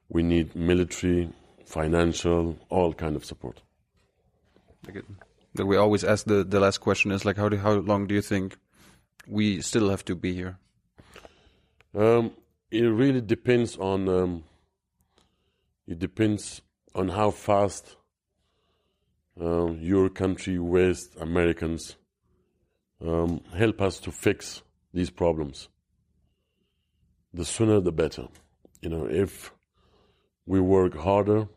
[0.08, 1.30] We need military,
[1.66, 3.60] financial, all kind of support.
[5.54, 8.14] That we always ask the the last question is like how do, how long do
[8.14, 8.56] you think
[9.26, 10.58] we still have to be here?
[11.94, 12.32] Um,
[12.70, 14.08] it really depends on.
[14.08, 14.44] Um,
[15.86, 16.62] it depends
[16.94, 17.96] on how fast
[19.40, 21.96] um, your country, West Americans,
[23.06, 25.68] um, help us to fix these problems.
[27.34, 28.28] The sooner, the better.
[28.80, 29.52] You know, if
[30.46, 31.48] we work harder,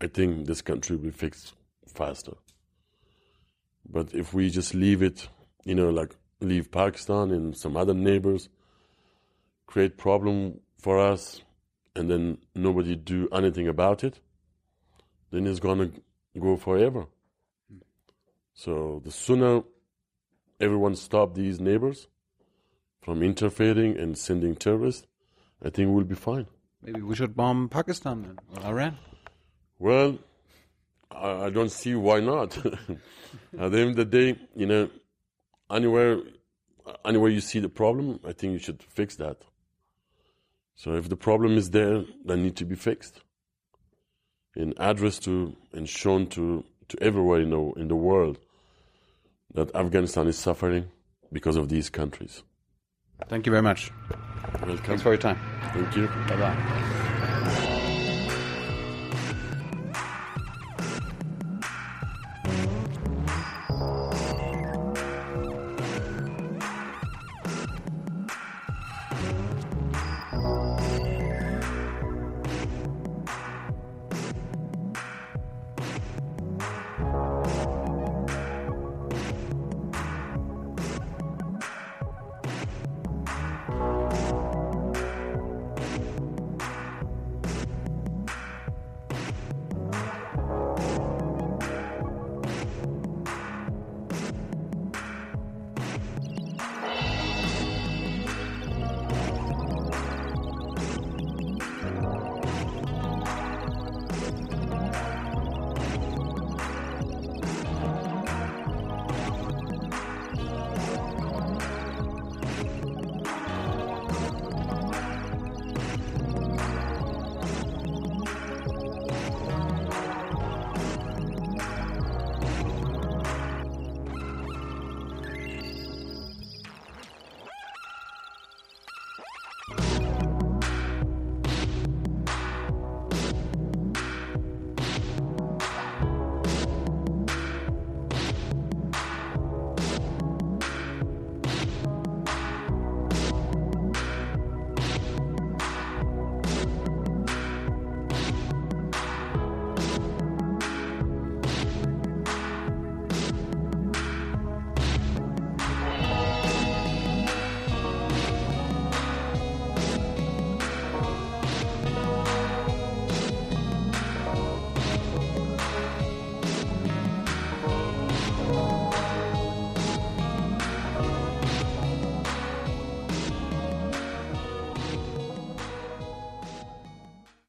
[0.00, 1.54] I think this country will be fixed
[1.86, 2.34] faster.
[3.88, 5.28] But if we just leave it,
[5.64, 8.48] you know, like leave Pakistan and some other neighbors,
[9.66, 11.42] create problem for us,
[11.96, 14.20] and then nobody do anything about it,
[15.30, 15.90] then it's gonna
[16.38, 17.06] go forever.
[18.54, 19.62] So the sooner
[20.60, 22.08] everyone stop these neighbors
[23.00, 25.06] from interfering and sending terrorists,
[25.64, 26.46] I think we'll be fine.
[26.82, 28.98] Maybe we should bomb Pakistan then, or Iran.
[29.78, 30.18] Well,
[31.10, 32.56] I, don't see why not.
[33.58, 34.90] At the end of the day, you know,
[35.70, 36.20] anywhere,
[37.04, 39.42] anywhere you see the problem, I think you should fix that.
[40.76, 43.20] So if the problem is there, that need to be fixed
[44.54, 48.38] and addressed to and shown to, to everywhere in the, in the world
[49.54, 50.90] that Afghanistan is suffering
[51.32, 52.42] because of these countries.
[53.28, 53.90] Thank you very much.
[54.62, 54.78] Welcome.
[54.78, 55.38] Thanks for your time.
[55.72, 56.06] Thank you.
[56.28, 56.94] Bye bye.